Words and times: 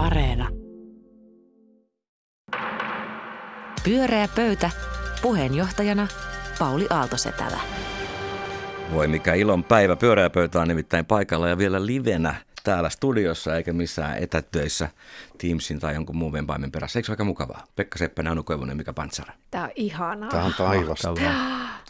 Areena. 0.00 0.48
Pyöreä 3.84 4.28
pöytä. 4.36 4.70
Puheenjohtajana 5.22 6.06
Pauli 6.58 6.86
Aaltosetälä. 6.90 7.60
Voi 8.92 9.08
mikä 9.08 9.34
ilon 9.34 9.64
päivä. 9.64 9.96
Pyöreä 9.96 10.30
pöytä 10.30 10.60
on 10.60 10.68
nimittäin 10.68 11.06
paikalla 11.06 11.48
ja 11.48 11.58
vielä 11.58 11.86
livenä 11.86 12.34
täällä 12.64 12.90
studiossa 12.90 13.56
eikä 13.56 13.72
missään 13.72 14.18
etätöissä 14.18 14.88
Teamsin 15.38 15.80
tai 15.80 15.94
jonkun 15.94 16.16
muun 16.16 16.32
vempaimen 16.32 16.72
perässä. 16.72 16.98
Eikö 16.98 17.06
se 17.06 17.12
aika 17.12 17.24
mukavaa? 17.24 17.64
Pekka 17.76 17.98
Seppänen, 17.98 18.32
Anu 18.32 18.42
Koivunen, 18.42 18.76
Mika 18.76 18.92
Pantsara. 18.92 19.32
Tämä 19.50 19.64
on 19.64 19.70
ihanaa. 19.74 20.30
Tämä 20.30 20.44
on 20.44 20.54
taivasta. 20.58 21.14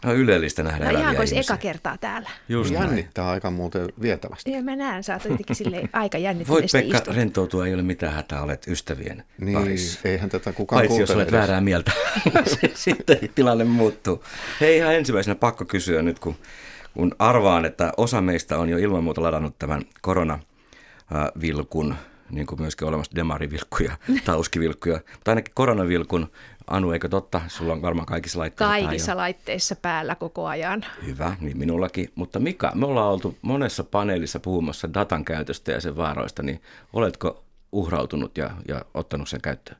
On 0.05 0.15
ylellistä 0.15 0.63
nähdä 0.63 0.89
ihan 0.89 0.95
eläviä 0.95 1.11
ihmisiä. 1.11 1.39
eka 1.39 1.57
kertaa 1.57 1.97
täällä. 1.97 2.29
Just 2.49 2.71
näin. 2.71 2.83
Jännittää 2.85 3.29
aika 3.29 3.51
muuten 3.51 3.89
vietävästi. 4.01 4.51
Ja 4.51 4.63
mä 4.63 4.75
näen, 4.75 5.03
sä 5.03 5.13
oot 5.13 5.23
jotenkin 5.25 5.55
silleen 5.55 5.89
aika 5.93 6.17
Voit 6.17 6.23
jännittyneesti 6.23 6.77
Pekka 6.77 6.97
istunut. 6.97 7.17
rentoutua, 7.17 7.67
ei 7.67 7.73
ole 7.73 7.81
mitään 7.81 8.13
hätää, 8.13 8.41
olet 8.41 8.67
ystävien 8.67 9.23
Niin, 9.39 9.57
parissa. 9.59 9.99
eihän 10.09 10.29
tätä 10.29 10.53
kukaan 10.53 10.79
Paitsi 10.79 10.99
jos 10.99 11.09
olet 11.11 11.21
edes. 11.27 11.31
väärää 11.39 11.61
mieltä, 11.61 11.91
sitten 12.73 13.17
tilanne 13.35 13.63
muuttuu. 13.63 14.23
Hei 14.61 14.77
ihan 14.77 14.95
ensimmäisenä 14.95 15.35
pakko 15.35 15.65
kysyä 15.65 16.01
nyt, 16.01 16.19
kun, 16.19 16.35
kun 16.93 17.15
arvaan, 17.19 17.65
että 17.65 17.91
osa 17.97 18.21
meistä 18.21 18.57
on 18.57 18.69
jo 18.69 18.77
ilman 18.77 19.03
muuta 19.03 19.21
ladannut 19.23 19.59
tämän 19.59 19.81
koronavilkun, 20.01 21.95
niin 22.29 22.45
kuin 22.47 22.61
myöskin 22.61 22.87
olemassa 22.87 23.15
demarivilkkuja, 23.15 23.97
tauskivilkkuja, 24.25 24.99
mutta 25.13 25.31
ainakin 25.31 25.53
koronavilkun. 25.55 26.31
Anu, 26.67 26.91
eikö 26.91 27.09
totta? 27.09 27.41
Sulla 27.47 27.73
on 27.73 27.81
varmaan 27.81 28.05
kaikissa 28.05 28.39
laitteissa 28.39 28.73
Kaikissa 28.73 29.17
laitteissa 29.17 29.75
päällä 29.75 30.15
koko 30.15 30.47
ajan. 30.47 30.85
Hyvä, 31.05 31.35
niin 31.39 31.57
minullakin. 31.57 32.09
Mutta 32.15 32.39
Mika, 32.39 32.71
me 32.75 32.85
ollaan 32.85 33.11
oltu 33.11 33.37
monessa 33.41 33.83
paneelissa 33.83 34.39
puhumassa 34.39 34.93
datan 34.93 35.25
käytöstä 35.25 35.71
ja 35.71 35.81
sen 35.81 35.97
vaaroista, 35.97 36.43
niin 36.43 36.61
oletko 36.93 37.43
uhrautunut 37.71 38.37
ja, 38.37 38.51
ja 38.67 38.85
ottanut 38.93 39.29
sen 39.29 39.41
käyttöön? 39.41 39.77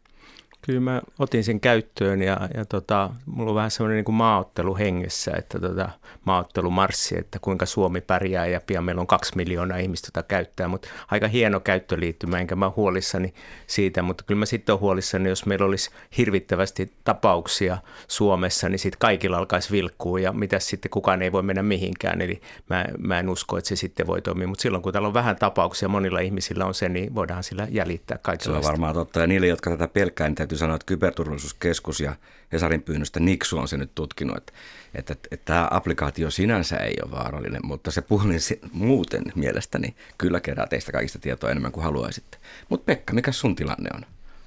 Kyllä 0.65 0.79
mä 0.79 1.01
otin 1.19 1.43
sen 1.43 1.59
käyttöön 1.59 2.21
ja, 2.21 2.49
ja 2.53 2.65
tota, 2.65 3.09
mulla 3.25 3.51
on 3.51 3.55
vähän 3.55 3.71
semmoinen 3.71 4.03
niin 4.05 4.15
maaottelu 4.15 4.77
hengessä, 4.77 5.31
että 5.37 5.59
tota, 5.59 5.89
maaottelumarssi, 6.25 7.17
että 7.17 7.39
kuinka 7.39 7.65
Suomi 7.65 8.01
pärjää 8.01 8.47
ja 8.47 8.61
pian 8.67 8.83
meillä 8.83 9.01
on 9.01 9.07
kaksi 9.07 9.31
miljoonaa 9.35 9.77
ihmistä, 9.77 10.07
jota 10.07 10.27
käyttää, 10.27 10.67
mutta 10.67 10.87
aika 11.11 11.27
hieno 11.27 11.59
käyttöliittymä, 11.59 12.39
enkä 12.39 12.55
mä 12.55 12.71
huolissani 12.75 13.33
siitä, 13.67 14.01
mutta 14.01 14.23
kyllä 14.23 14.39
mä 14.39 14.45
sitten 14.45 14.73
olen 14.73 14.81
huolissani, 14.81 15.29
jos 15.29 15.45
meillä 15.45 15.65
olisi 15.65 15.89
hirvittävästi 16.17 16.93
tapauksia 17.03 17.77
Suomessa, 18.07 18.69
niin 18.69 18.79
sitten 18.79 18.99
kaikilla 18.99 19.37
alkaisi 19.37 19.71
vilkkuu 19.71 20.17
ja 20.17 20.33
mitä 20.33 20.59
sitten 20.59 20.91
kukaan 20.91 21.21
ei 21.21 21.31
voi 21.31 21.43
mennä 21.43 21.63
mihinkään, 21.63 22.21
eli 22.21 22.41
mä, 22.69 22.85
mä 22.97 23.19
en 23.19 23.29
usko, 23.29 23.57
että 23.57 23.69
se 23.69 23.75
sitten 23.75 24.07
voi 24.07 24.21
toimia, 24.21 24.47
mutta 24.47 24.61
silloin 24.61 24.81
kun 24.81 24.93
täällä 24.93 25.07
on 25.07 25.13
vähän 25.13 25.35
tapauksia, 25.35 25.89
monilla 25.89 26.19
ihmisillä 26.19 26.65
on 26.65 26.73
se, 26.73 26.89
niin 26.89 27.15
voidaan 27.15 27.43
sillä 27.43 27.67
jäljittää 27.71 28.15
Se 28.15 28.19
on 28.19 28.23
kaikenlaista. 28.23 28.71
varmaan 28.71 28.93
totta. 28.93 29.19
Ja 29.19 29.27
niille, 29.27 29.47
jotka 29.47 29.69
tätä 29.69 29.87
pelkää, 29.87 30.27
niin 30.27 30.35
täytyy 30.51 30.59
sanoa, 30.59 30.75
että 30.75 30.85
Kyberturvallisuuskeskus 30.85 31.99
ja 31.99 32.15
Hesarin 32.51 32.81
pyynnöstä 32.81 33.19
Niksu 33.19 33.57
on 33.57 33.67
se 33.67 33.77
nyt 33.77 33.95
tutkinut, 33.95 34.37
että, 34.37 34.53
että, 34.95 35.13
että, 35.13 35.27
että 35.31 35.45
tämä 35.45 35.67
applikaatio 35.71 36.31
sinänsä 36.31 36.77
ei 36.77 36.95
ole 37.03 37.11
vaarallinen, 37.11 37.61
mutta 37.63 37.91
se 37.91 38.01
puhelin 38.01 38.39
muuten 38.71 39.23
mielestäni 39.35 39.95
kyllä 40.17 40.39
kerää 40.39 40.67
teistä 40.67 40.91
kaikista 40.91 41.19
tietoa 41.19 41.51
enemmän 41.51 41.71
kuin 41.71 41.83
haluaisitte. 41.83 42.37
Mutta 42.69 42.85
Pekka, 42.85 43.13
mikä 43.13 43.31
sun 43.31 43.55
tilanne 43.55 43.89
on? 43.95 44.05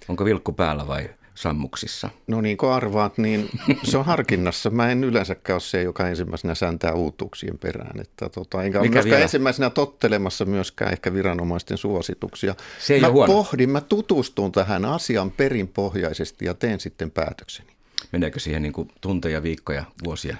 Onko 0.08 0.24
vilkku 0.24 0.52
päällä 0.52 0.86
vai 0.86 1.10
sammuksissa? 1.34 2.10
No 2.26 2.40
niin 2.40 2.56
kuin 2.56 2.72
arvaat, 2.72 3.18
niin 3.18 3.50
se 3.84 3.98
on 3.98 4.04
harkinnassa. 4.04 4.70
Mä 4.70 4.90
en 4.90 5.04
yleensäkään 5.04 5.54
ole 5.54 5.60
se, 5.60 5.82
joka 5.82 6.08
ensimmäisenä 6.08 6.54
sääntää 6.54 6.92
uutuuksien 6.92 7.58
perään. 7.58 8.00
Että 8.00 8.28
tota, 8.28 8.62
enkä 8.62 8.80
Mikä 8.80 8.92
myöskään 8.92 9.10
vielä? 9.10 9.22
ensimmäisenä 9.22 9.70
tottelemassa 9.70 10.44
myöskään 10.44 10.92
ehkä 10.92 11.14
viranomaisten 11.14 11.78
suosituksia. 11.78 12.54
Se 12.78 12.94
ei 12.94 13.00
mä 13.00 13.08
huono. 13.10 13.32
pohdin, 13.32 13.70
mä 13.70 13.80
tutustun 13.80 14.52
tähän 14.52 14.84
asian 14.84 15.30
perinpohjaisesti 15.30 16.44
ja 16.44 16.54
teen 16.54 16.80
sitten 16.80 17.10
päätökseni. 17.10 17.68
Meneekö 18.12 18.40
siihen 18.40 18.62
niin 18.62 18.72
kuin 18.72 18.88
tunteja, 19.00 19.42
viikkoja, 19.42 19.84
vuosia? 20.04 20.36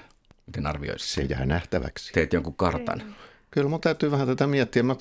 Miten 0.47 0.67
arvioisit? 0.67 1.09
Se 1.09 1.21
jää 1.21 1.45
nähtäväksi. 1.45 2.13
Teet 2.13 2.33
jonkun 2.33 2.53
kartan. 2.55 3.15
Kyllä 3.51 3.69
mun 3.69 3.81
täytyy 3.81 4.11
vähän 4.11 4.27
tätä 4.27 4.47
miettiä. 4.47 4.83
Mä, 4.83 4.95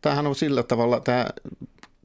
tämähän 0.00 0.26
on 0.26 0.34
sillä 0.34 0.62
tavalla, 0.62 1.00
tämä, 1.00 1.26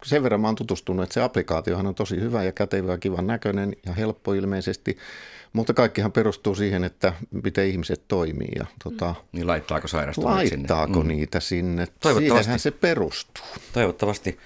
sen 0.04 0.24
verran 0.24 0.42
mä 0.42 0.48
oon 0.48 0.56
tutustunut, 0.56 1.04
että 1.04 1.14
se 1.14 1.22
applikaatiohan 1.22 1.88
on 1.88 1.96
tosi 1.96 2.20
hyvä 2.22 2.44
ja 2.44 2.52
kätevä 2.52 2.92
ja 2.92 2.98
kivan 2.98 3.28
näköinen 3.28 3.76
ja 3.86 3.94
helppo 3.94 4.34
ilmeisesti, 4.34 4.98
mutta 5.54 5.74
kaikkihan 5.74 6.12
perustuu 6.12 6.56
siihen, 6.56 6.84
että 6.84 7.14
miten 7.44 7.68
ihmiset 7.68 8.02
toimii 8.08 8.52
ja 8.56 8.66
tota, 8.84 9.16
Niin 9.32 9.48
laittaako 9.48 9.88
sairastuneet 9.88 10.50
sinne? 10.50 10.58
laittaako 10.58 11.04
niitä 11.04 11.40
sinne. 11.40 11.88
Toivottavasti. 12.00 12.44
Siihenhän 12.44 12.60
se 12.60 12.72
perustuu. 12.72 13.46
Toivottavasti. 13.74 14.38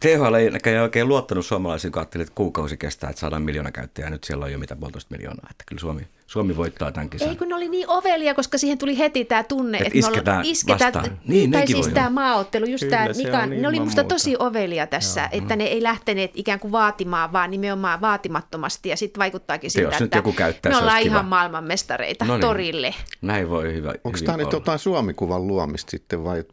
THL 0.00 0.34
ei 0.34 0.50
näköjään 0.50 0.82
oikein 0.82 1.08
luottanut 1.08 1.46
suomalaisiin, 1.46 1.92
kun 1.92 2.00
ajatteli, 2.00 2.22
että 2.22 2.34
kuukausi 2.34 2.76
kestää, 2.76 3.10
että 3.10 3.20
saadaan 3.20 3.42
miljoona 3.42 3.70
käyttäjää. 3.72 4.10
Nyt 4.10 4.24
siellä 4.24 4.44
on 4.44 4.52
jo 4.52 4.58
mitä 4.58 4.76
puolitoista 4.76 5.14
miljoonaa. 5.14 5.46
Että 5.50 5.64
kyllä 5.66 5.80
Suomi, 5.80 6.02
Suomi 6.26 6.56
voittaa 6.56 6.92
tämän 6.92 7.10
kisan. 7.10 7.28
Ei 7.28 7.36
kun 7.36 7.48
ne 7.48 7.54
oli 7.54 7.68
niin 7.68 7.88
ovelia, 7.88 8.34
koska 8.34 8.58
siihen 8.58 8.78
tuli 8.78 8.98
heti 8.98 9.24
tämä 9.24 9.42
tunne, 9.42 9.78
Et 9.78 9.86
että 9.86 9.98
me 9.98 10.06
ollaan- 10.06 10.14
isketään 10.14 10.44
isketään 10.44 10.94
vastaan. 10.94 11.18
Niin, 11.26 11.50
tai 11.50 11.60
nekin 11.60 11.76
siis 11.76 11.94
tämä 11.94 12.10
maaottelu, 12.10 12.66
just 12.66 12.84
Kyllä, 12.84 12.96
tämä 12.96 13.08
Mika, 13.16 13.38
on 13.38 13.50
ne 13.62 13.68
oli 13.68 13.80
musta 13.80 14.02
muuta. 14.02 14.14
tosi 14.14 14.36
ovelia 14.38 14.86
tässä, 14.86 15.28
että 15.32 15.56
ne 15.56 15.64
ei 15.64 15.82
lähteneet 15.82 16.30
ikään 16.34 16.60
kuin 16.60 16.72
vaatimaan, 16.72 17.32
vaan 17.32 17.50
nimenomaan 17.50 18.00
vaatimattomasti 18.00 18.88
ja 18.88 18.96
sitten 18.96 19.18
vaikuttaakin 19.20 19.70
siltä, 19.70 19.96
että 20.04 20.18
joku 20.18 20.32
käyttää, 20.32 20.72
me 20.72 20.78
ollaan 20.78 21.02
kiva. 21.02 21.12
ihan 21.14 21.24
maailmanmestareita 21.26 22.24
No 22.24 22.34
niin. 22.34 22.40
torille. 22.40 22.94
Näin 23.22 23.50
voi 23.50 23.74
hyvä. 23.74 23.94
Onko 24.04 24.18
tämä 24.24 24.36
nyt 24.38 24.52
jotain 24.52 24.78
suomikuvan 24.78 25.46
luomista 25.46 25.90
sitten 25.90 26.24
vai 26.24 26.44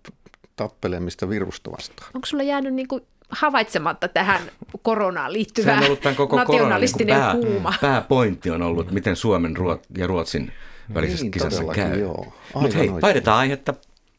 tappelemista 0.55 1.29
virusta 1.29 1.71
vastaan? 1.71 2.09
Onko 2.15 2.25
sulla 2.25 2.43
jäänyt 2.43 2.73
niin 2.73 2.87
kuin 2.87 3.03
havaitsematta 3.29 4.07
tähän 4.07 4.41
koronaan 4.81 5.33
liittyvä 5.33 5.65
Sehän 5.65 5.79
on 5.79 5.85
ollut 5.85 6.01
tämän 6.01 6.15
koko 6.15 6.35
koronan 6.35 6.51
niin 6.51 6.59
nationalistinen 6.61 7.19
pää, 7.19 7.33
huuma? 7.33 7.73
pääpointti 7.81 8.49
on 8.49 8.61
ollut, 8.61 8.91
miten 8.91 9.15
Suomen 9.15 9.57
Ruot- 9.57 9.85
ja 9.97 10.07
Ruotsin 10.07 10.51
välisessä 10.93 11.23
Niin, 11.23 11.31
kisassa 11.31 11.63
käy. 11.75 12.03
Mutta 12.53 12.77
hei, 12.77 12.87
oikein. 12.87 13.01
vaihdetaan 13.01 13.39
aihetta. 13.39 13.73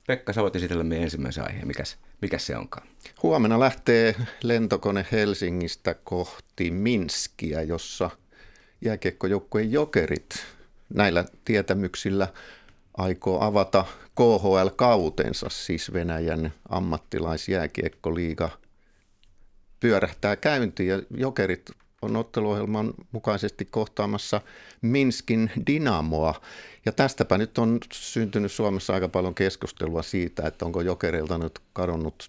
Pekka, 0.06 0.32
sä 0.32 0.42
voit 0.42 0.56
esitellä 0.56 0.84
meidän 0.84 1.04
ensimmäisen 1.04 1.44
aiheen. 1.46 1.66
Mikäs, 1.66 1.96
mikäs 2.22 2.46
se 2.46 2.56
onkaan? 2.56 2.86
Huomenna 3.22 3.60
lähtee 3.60 4.14
lentokone 4.42 5.06
Helsingistä 5.12 5.94
kohti 6.04 6.70
Minskiä, 6.70 7.62
jossa 7.62 8.10
jääkiekkojoukkueen 8.84 9.72
jokerit 9.72 10.46
näillä 10.94 11.24
tietämyksillä 11.44 12.28
aikoo 12.96 13.44
avata 13.44 13.84
KHL-kautensa, 14.16 15.46
siis 15.48 15.92
Venäjän 15.92 16.52
ammattilaisjääkiekkoliiga 16.68 18.48
pyörähtää 19.80 20.36
käyntiin 20.36 20.88
ja 20.88 21.02
jokerit 21.10 21.70
on 22.02 22.16
otteluohjelman 22.16 22.94
mukaisesti 23.12 23.64
kohtaamassa 23.64 24.40
Minskin 24.82 25.50
Dynamoa. 25.66 26.40
Ja 26.86 26.92
tästäpä 26.92 27.38
nyt 27.38 27.58
on 27.58 27.78
syntynyt 27.92 28.52
Suomessa 28.52 28.94
aika 28.94 29.08
paljon 29.08 29.34
keskustelua 29.34 30.02
siitä, 30.02 30.46
että 30.46 30.64
onko 30.64 30.80
jokereilta 30.80 31.38
nyt 31.38 31.58
kadonnut 31.72 32.28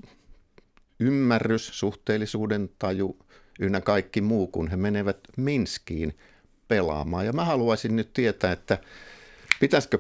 ymmärrys, 1.00 1.70
suhteellisuuden 1.80 2.70
taju 2.80 3.18
ynnä 3.60 3.82
kaikki 3.82 4.22
muu, 4.22 4.48
kun 4.48 4.68
he 4.68 4.78
menevät 4.78 5.20
Minskiin 5.38 6.18
pelaamaan. 6.68 7.26
Ja 7.26 7.34
mä 7.34 7.46
haluaisin 7.46 7.96
nyt 7.96 8.14
tietää, 8.14 8.52
että 8.52 8.78
pitäisikö 9.60 10.00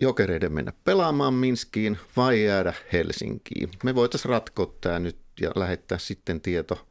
jokereiden 0.00 0.52
mennä 0.52 0.72
pelaamaan 0.84 1.34
Minskiin 1.34 1.98
vai 2.16 2.44
jäädä 2.44 2.74
Helsinkiin. 2.92 3.70
Me 3.84 3.94
voitaisiin 3.94 4.30
ratkoa 4.30 4.74
tämä 4.80 4.98
nyt 4.98 5.23
ja 5.40 5.50
lähettää 5.56 5.98
sitten 5.98 6.40
tieto 6.40 6.86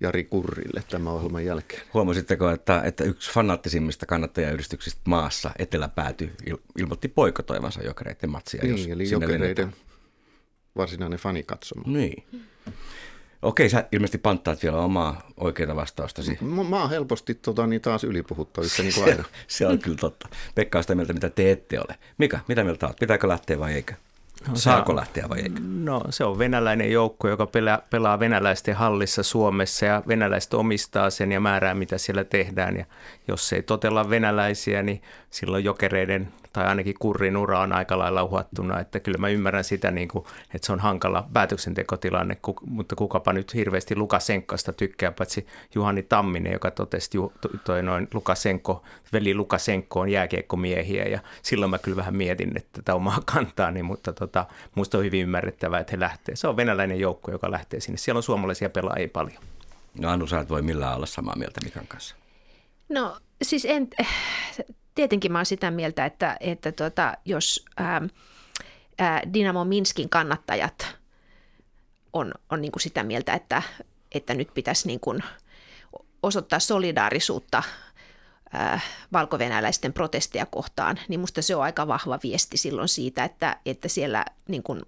Jari 0.00 0.24
Kurrille 0.24 0.82
tämän 0.90 1.12
ohjelman 1.12 1.44
jälkeen. 1.44 1.82
Huomasitteko, 1.94 2.50
että, 2.50 2.82
että 2.84 3.04
yksi 3.04 3.32
fanaattisimmista 3.32 4.06
kannattajayhdistyksistä 4.06 5.00
maassa, 5.04 5.50
Eteläpääty, 5.58 6.30
il- 6.50 6.58
ilmoitti 6.78 7.08
poikotoivansa 7.08 7.82
jokereiden 7.82 8.30
matsia, 8.30 8.66
jos 8.66 8.80
Niin, 8.80 8.92
eli 8.92 9.06
sinne 9.06 9.24
jokereiden 9.26 9.66
lennetään. 9.66 9.72
varsinainen 10.76 11.18
fanikatsomo. 11.18 11.82
Niin. 11.86 12.24
Okei, 13.42 13.68
sä 13.70 13.88
ilmeisesti 13.92 14.18
panttaat 14.18 14.62
vielä 14.62 14.78
omaa 14.78 15.30
oikeaa 15.36 15.76
vastaustasi. 15.76 16.38
Mä, 16.40 16.64
mä 16.64 16.80
oon 16.80 16.90
helposti 16.90 17.34
tota, 17.34 17.66
niin 17.66 17.80
taas 17.80 18.04
ylipuhuttavissa 18.04 18.82
niin 18.82 18.94
kuin 18.94 19.04
aina. 19.10 19.24
Se 19.46 19.66
on 19.66 19.78
kyllä 19.78 19.96
totta. 19.96 20.28
Pekka 20.54 20.78
on 20.78 20.84
sitä 20.84 20.94
mieltä, 20.94 21.12
mitä 21.12 21.30
te 21.30 21.50
ette 21.50 21.78
ole. 21.80 21.98
Mika, 22.18 22.38
mitä 22.48 22.64
mieltä 22.64 22.86
olet? 22.86 22.96
Pitääkö 23.00 23.28
lähteä 23.28 23.58
vai 23.58 23.72
eikö? 23.72 23.94
Saako 24.54 24.96
lähteä 24.96 25.28
vai 25.28 25.40
eikö? 25.40 25.60
No 25.62 26.02
se 26.10 26.24
on 26.24 26.38
venäläinen 26.38 26.92
joukko, 26.92 27.28
joka 27.28 27.46
pelaa, 27.46 27.78
pelaa 27.90 28.20
venäläisten 28.20 28.74
hallissa 28.74 29.22
Suomessa 29.22 29.86
ja 29.86 30.02
venäläiset 30.08 30.54
omistaa 30.54 31.10
sen 31.10 31.32
ja 31.32 31.40
määrää, 31.40 31.74
mitä 31.74 31.98
siellä 31.98 32.24
tehdään. 32.24 32.76
Ja 32.76 32.84
jos 33.28 33.52
ei 33.52 33.62
totella 33.62 34.10
venäläisiä, 34.10 34.82
niin 34.82 35.02
silloin 35.30 35.64
jokereiden 35.64 36.32
tai 36.52 36.66
ainakin 36.66 36.94
kurrin 36.98 37.36
ura 37.36 37.60
on 37.60 37.72
aika 37.72 37.98
lailla 37.98 38.22
uhattuna, 38.22 38.80
että 38.80 39.00
kyllä 39.00 39.18
mä 39.18 39.28
ymmärrän 39.28 39.64
sitä, 39.64 39.90
niin 39.90 40.08
kuin, 40.08 40.24
että 40.54 40.66
se 40.66 40.72
on 40.72 40.80
hankala 40.80 41.28
päätöksentekotilanne, 41.32 42.36
mutta 42.66 42.96
kukapa 42.96 43.32
nyt 43.32 43.54
hirveästi 43.54 43.96
Lukasenkosta 43.96 44.72
tykkää, 44.72 45.12
paitsi 45.12 45.46
Juhani 45.74 46.02
Tamminen, 46.02 46.52
joka 46.52 46.70
totesi, 46.70 47.18
toi 47.64 47.82
noin 47.82 48.08
Lukasenko, 48.14 48.82
veli 49.12 49.34
Lukasenko 49.34 50.00
on 50.00 50.08
jääkiekkomiehiä, 50.08 51.04
ja 51.04 51.20
silloin 51.42 51.70
mä 51.70 51.78
kyllä 51.78 51.96
vähän 51.96 52.16
mietin, 52.16 52.52
että 52.56 52.68
tätä 52.72 52.94
omaa 52.94 53.22
kantaani, 53.34 53.82
mutta 53.82 54.12
tota, 54.12 54.46
musta 54.74 54.98
on 54.98 55.04
hyvin 55.04 55.22
ymmärrettävää, 55.22 55.80
että 55.80 55.90
he 55.90 56.00
lähtee. 56.00 56.36
Se 56.36 56.48
on 56.48 56.56
venäläinen 56.56 57.00
joukko, 57.00 57.30
joka 57.30 57.50
lähtee 57.50 57.80
sinne. 57.80 57.98
Siellä 57.98 58.18
on 58.18 58.22
suomalaisia 58.22 58.70
pelaajia 58.70 59.08
paljon. 59.12 59.42
No 60.00 60.08
Anu, 60.08 60.26
sä 60.26 60.40
et 60.40 60.48
voi 60.48 60.62
millään 60.62 60.96
olla 60.96 61.06
samaa 61.06 61.36
mieltä 61.36 61.60
Mikan 61.64 61.86
kanssa. 61.86 62.16
No 62.88 63.16
siis 63.42 63.64
en, 63.64 63.88
tietenkin 64.94 65.32
mä 65.32 65.38
oon 65.38 65.46
sitä 65.46 65.70
mieltä, 65.70 66.04
että, 66.06 66.36
että 66.40 66.72
tuota, 66.72 67.16
jos 67.24 67.64
ää, 67.76 68.02
ää, 68.98 69.22
Dynamo 69.34 69.64
Minskin 69.64 70.08
kannattajat 70.08 70.96
on, 72.12 72.32
on 72.50 72.60
niin 72.60 72.72
kuin 72.72 72.82
sitä 72.82 73.02
mieltä, 73.02 73.34
että, 73.34 73.62
että 74.12 74.34
nyt 74.34 74.48
pitäisi 74.54 74.86
niin 74.86 75.00
kuin 75.00 75.22
osoittaa 76.22 76.58
solidaarisuutta 76.58 77.62
ää, 78.52 78.80
valkovenäläisten 79.12 79.92
protesteja 79.92 80.46
kohtaan, 80.46 80.98
niin 81.08 81.20
musta 81.20 81.42
se 81.42 81.56
on 81.56 81.62
aika 81.62 81.86
vahva 81.86 82.18
viesti 82.22 82.56
silloin 82.56 82.88
siitä, 82.88 83.24
että, 83.24 83.56
että 83.66 83.88
siellä 83.88 84.24
niin 84.48 84.62
kuin 84.62 84.80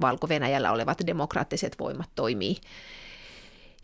Valko-Venäjällä 0.00 0.72
olevat 0.72 1.06
demokraattiset 1.06 1.78
voimat 1.78 2.10
toimii 2.14 2.56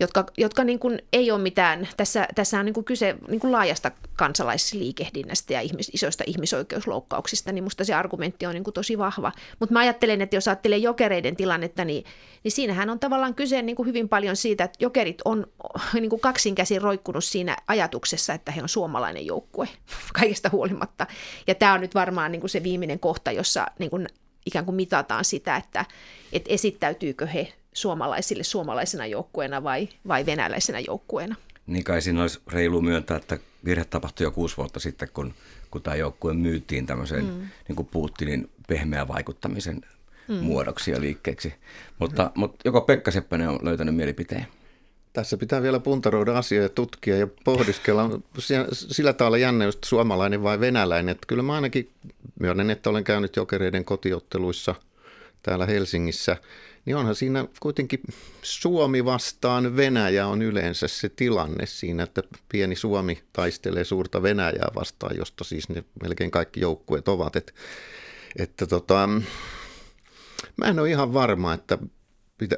jotka, 0.01 0.27
jotka 0.37 0.65
niin 0.65 0.79
kuin 0.79 1.03
ei 1.13 1.31
ole 1.31 1.43
mitään, 1.43 1.89
tässä, 1.97 2.29
tässä 2.35 2.59
on 2.59 2.65
niin 2.65 2.75
kuin 2.75 2.85
kyse 2.85 3.17
niin 3.29 3.41
kuin 3.41 3.53
laajasta 3.53 3.91
kansalaisliikehdinnästä 4.17 5.53
ja 5.53 5.61
ihmis, 5.61 5.91
isoista 5.95 6.25
ihmisoikeusloukkauksista, 6.27 7.53
niin 7.53 7.65
musta 7.65 7.85
se 7.85 7.95
argumentti 7.95 8.47
on 8.47 8.55
niin 8.55 8.65
kuin 8.65 8.75
tosi 8.75 8.99
vahva. 8.99 9.33
Mutta 9.61 9.73
mä 9.73 9.79
ajattelen, 9.81 10.21
että 10.21 10.37
jos 10.37 10.49
ajattelee 10.49 10.79
jokereiden 10.79 11.37
tilannetta, 11.37 11.85
niin, 11.85 12.05
niin 12.45 12.53
siinähän 12.53 12.91
on 12.91 12.99
tavallaan 12.99 13.35
kyse 13.35 13.63
niin 13.63 13.77
kuin 13.77 13.87
hyvin 13.87 14.09
paljon 14.09 14.37
siitä, 14.37 14.65
että 14.65 14.79
jokerit 14.81 15.23
on 15.25 15.47
niin 15.95 16.11
kuin 16.11 16.21
kaksinkäsin 16.21 16.83
roikkunut 16.83 17.25
siinä 17.25 17.57
ajatuksessa, 17.67 18.35
että 18.35 18.53
he 18.53 18.63
on 18.63 18.69
suomalainen 18.69 19.27
joukkue 19.27 19.69
kaikesta 20.21 20.51
huolimatta. 20.53 21.07
Ja 21.47 21.55
tämä 21.55 21.75
on 21.75 21.81
nyt 21.81 21.95
varmaan 21.95 22.33
niin 22.33 22.41
kuin 22.41 22.51
se 22.51 22.63
viimeinen 22.63 23.01
kohta, 23.01 23.33
jossa 23.33 23.67
niin 23.79 23.91
kuin 23.91 24.07
ikään 24.47 24.65
kuin 24.65 24.75
mitataan 24.75 25.25
sitä, 25.25 25.57
että, 25.57 25.85
että 26.33 26.53
esittäytyykö 26.53 27.27
he 27.27 27.53
suomalaisille 27.81 28.45
suomalaisena 28.45 29.07
joukkueena 29.07 29.63
vai, 29.63 29.89
vai 30.09 30.27
venäläisenä 30.27 30.81
joukkueena. 30.81 31.37
Niin 31.67 31.85
kai 31.85 32.03
siinä 32.03 32.23
olisi 32.23 32.41
reilu 32.47 32.83
myöntää, 32.83 33.17
että 33.17 33.39
virhe 33.65 33.85
tapahtui 33.85 34.25
jo 34.25 34.31
kuusi 34.31 34.57
vuotta 34.57 34.81
sitten, 34.81 35.09
kun, 35.15 35.35
kun 35.71 35.83
tämä 35.83 35.97
joukkue 35.97 36.35
myytiin 36.35 36.87
tämmöiseen 36.87 37.25
mm. 37.25 37.49
niin 37.69 37.77
kuin 37.77 37.89
Putinin 37.93 38.51
pehmeä 38.69 39.09
vaikuttamisen 39.09 39.81
mm. 40.29 40.35
muodoksi 40.35 40.91
ja 40.91 41.01
liikkeeksi. 41.01 41.55
Mutta, 41.99 42.25
mm. 42.35 42.41
mutta 42.41 42.59
joko 42.65 42.81
Pekka 42.81 43.11
Seppänen 43.11 43.49
on 43.49 43.59
löytänyt 43.63 43.95
mielipiteen? 43.95 44.47
Tässä 45.13 45.37
pitää 45.37 45.63
vielä 45.63 45.81
puntaroida 45.81 46.39
asiaa 46.39 46.63
ja 46.63 46.69
tutkia 46.69 47.17
ja 47.17 47.27
pohdiskella. 47.45 48.21
Sillä 48.73 49.13
tavalla 49.13 49.39
jännä 49.39 49.65
just 49.65 49.85
suomalainen 49.85 50.43
vai 50.43 50.61
venäläinen. 50.61 51.13
Että 51.13 51.27
kyllä 51.27 51.43
mä 51.43 51.55
ainakin 51.55 51.91
myönnän, 52.41 52.71
että 52.71 52.91
olen 52.91 53.05
käynyt 53.05 53.37
jokereiden 53.37 53.85
kotiotteluissa 53.85 54.75
täällä 55.43 55.67
Helsingissä– 55.67 56.37
niin 56.89 56.97
onhan 56.97 57.15
siinä 57.15 57.47
kuitenkin 57.61 58.01
Suomi 58.43 59.05
vastaan 59.05 59.77
Venäjä 59.77 60.27
on 60.27 60.43
yleensä 60.43 60.89
se 60.89 61.09
tilanne 61.09 61.67
siinä, 61.67 62.03
että 62.03 62.23
pieni 62.49 62.77
Suomi 62.77 63.23
taistelee 63.33 63.85
suurta 63.85 64.23
Venäjää 64.23 64.69
vastaan, 64.75 65.17
josta 65.17 65.45
siis 65.45 65.69
ne 65.69 65.85
melkein 66.03 66.31
kaikki 66.31 66.61
joukkueet 66.61 67.09
ovat. 67.09 67.37
Et, 67.37 67.55
että 68.39 68.67
tota, 68.67 69.09
mä 70.57 70.67
en 70.67 70.79
ole 70.79 70.91
ihan 70.91 71.15
varma, 71.15 71.55
että 71.55 71.79
pitä, 72.39 72.57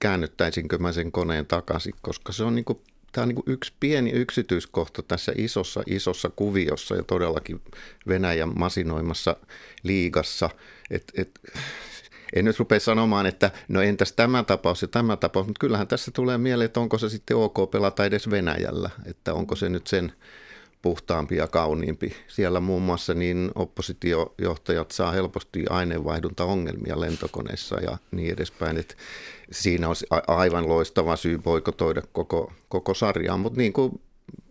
käännyttäisinkö 0.00 0.78
mä 0.78 0.92
sen 0.92 1.12
koneen 1.12 1.46
takaisin, 1.46 1.94
koska 2.02 2.32
se 2.32 2.44
on 2.44 2.54
niin 2.54 2.64
kuin 2.64 2.78
tämä 3.12 3.22
on 3.22 3.28
niin 3.28 3.42
yksi 3.46 3.72
pieni 3.80 4.10
yksityiskohta 4.10 5.02
tässä 5.02 5.32
isossa, 5.36 5.82
isossa 5.86 6.30
kuviossa 6.36 6.96
ja 6.96 7.02
todellakin 7.02 7.60
Venäjän 8.08 8.58
masinoimassa 8.58 9.36
liigassa. 9.82 10.50
Et, 10.90 11.12
et, 11.14 11.40
en 12.32 12.44
nyt 12.44 12.58
rupea 12.58 12.80
sanomaan, 12.80 13.26
että 13.26 13.50
no 13.68 13.82
entäs 13.82 14.12
tämä 14.12 14.42
tapaus 14.42 14.82
ja 14.82 14.88
tämä 14.88 15.16
tapaus, 15.16 15.46
mutta 15.46 15.60
kyllähän 15.60 15.88
tässä 15.88 16.10
tulee 16.10 16.38
mieleen, 16.38 16.66
että 16.66 16.80
onko 16.80 16.98
se 16.98 17.08
sitten 17.08 17.36
ok 17.36 17.70
pelata 17.70 18.04
edes 18.04 18.30
Venäjällä, 18.30 18.90
että 19.06 19.34
onko 19.34 19.56
se 19.56 19.68
nyt 19.68 19.86
sen 19.86 20.12
puhtaampi 20.82 21.36
ja 21.36 21.46
kauniimpi. 21.46 22.16
Siellä 22.28 22.60
muun 22.60 22.82
muassa 22.82 23.14
niin 23.14 23.50
oppositiojohtajat 23.54 24.90
saa 24.90 25.10
helposti 25.12 25.64
aineenvaihduntaongelmia 25.70 27.00
lentokoneessa 27.00 27.80
ja 27.80 27.98
niin 28.10 28.32
edespäin, 28.32 28.76
että 28.76 28.94
siinä 29.50 29.88
on 29.88 29.94
aivan 30.26 30.68
loistava 30.68 31.16
syy 31.16 31.38
boikotoida 31.38 32.02
koko, 32.12 32.52
koko 32.68 32.94
sarjaa, 32.94 33.36
mutta 33.36 33.58
niin 33.58 33.72
kuin 33.72 34.00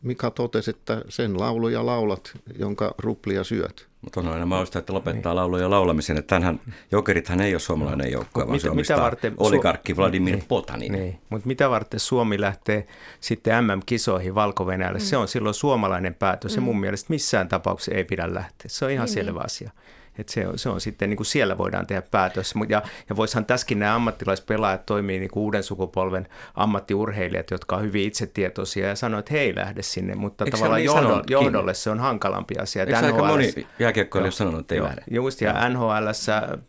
Mika 0.01 0.31
totesi, 0.31 0.69
että 0.69 1.01
sen 1.09 1.39
lauluja 1.39 1.85
laulat, 1.85 2.31
jonka 2.59 2.95
ruplia 2.97 3.43
syöt. 3.43 3.87
Mutta 4.07 4.19
on 4.19 4.27
aina 4.27 4.45
mahdollista, 4.45 4.79
että 4.79 4.93
lopettaa 4.93 5.31
niin. 5.31 5.35
lauluja 5.35 5.69
laulamisen. 5.69 6.17
Että 6.17 6.27
tämänhän, 6.27 6.59
jokerithan 6.91 7.41
ei 7.41 7.53
ole 7.53 7.59
suomalainen 7.59 8.11
joukkue, 8.11 8.43
vaan 8.43 8.51
mitä, 8.51 8.69
se 8.69 8.75
mitä 8.75 8.97
varten, 8.97 9.33
oligarkki 9.37 9.93
Su- 9.93 9.97
Vladimir 9.97 10.35
niin, 10.35 10.45
Potanin. 10.47 10.91
Niin. 10.91 11.19
Mutta 11.29 11.47
mitä 11.47 11.69
varten 11.69 11.99
Suomi 11.99 12.41
lähtee 12.41 12.87
sitten 13.19 13.63
MM-kisoihin 13.63 14.35
valko 14.35 14.65
mm. 14.65 14.99
Se 14.99 15.17
on 15.17 15.27
silloin 15.27 15.55
suomalainen 15.55 16.13
päätös 16.13 16.51
mm. 16.51 16.57
ja 16.57 16.61
mun 16.61 16.79
mielestä 16.79 17.07
missään 17.09 17.47
tapauksessa 17.47 17.91
ei 17.91 18.03
pidä 18.03 18.33
lähteä. 18.33 18.65
Se 18.67 18.85
on 18.85 18.91
ihan 18.91 19.05
niin, 19.05 19.13
selvä 19.13 19.39
niin. 19.39 19.45
asia. 19.45 19.71
Että 20.17 20.33
se, 20.33 20.47
on, 20.47 20.59
se 20.59 20.69
on 20.69 20.81
sitten, 20.81 21.09
niin 21.09 21.17
kuin 21.17 21.27
siellä 21.27 21.57
voidaan 21.57 21.87
tehdä 21.87 22.01
päätös. 22.11 22.53
Ja, 22.69 22.81
ja 23.09 23.15
voisihan 23.15 23.45
tässäkin 23.45 23.79
nämä 23.79 23.95
ammattilaispelaajat 23.95 24.85
toimii 24.85 25.19
niin 25.19 25.31
kuin 25.31 25.43
uuden 25.43 25.63
sukupolven 25.63 26.27
ammattiurheilijat, 26.55 27.51
jotka 27.51 27.75
on 27.75 27.83
hyvin 27.83 28.07
itsetietoisia 28.07 28.87
ja 28.87 28.95
sanoo, 28.95 29.19
että 29.19 29.33
he 29.33 29.39
ei 29.39 29.55
lähde 29.55 29.81
sinne, 29.81 30.15
mutta 30.15 30.45
Eikö 30.45 30.57
tavallaan 30.57 30.79
niin 30.79 30.85
johdolle, 30.85 31.23
johdolle 31.27 31.73
se 31.73 31.89
on 31.89 31.99
hankalampi 31.99 32.55
asia. 32.57 32.83
Eikö 32.83 32.97
aika 32.97 33.23
moni 33.23 33.53
jääkiekkoilija 33.79 34.31
sanonut, 34.31 34.59
että 34.59 34.75
ei 34.75 34.81
lähde? 34.83 35.03
Just, 35.11 35.41
ja 35.41 35.69
NHL 35.69 36.07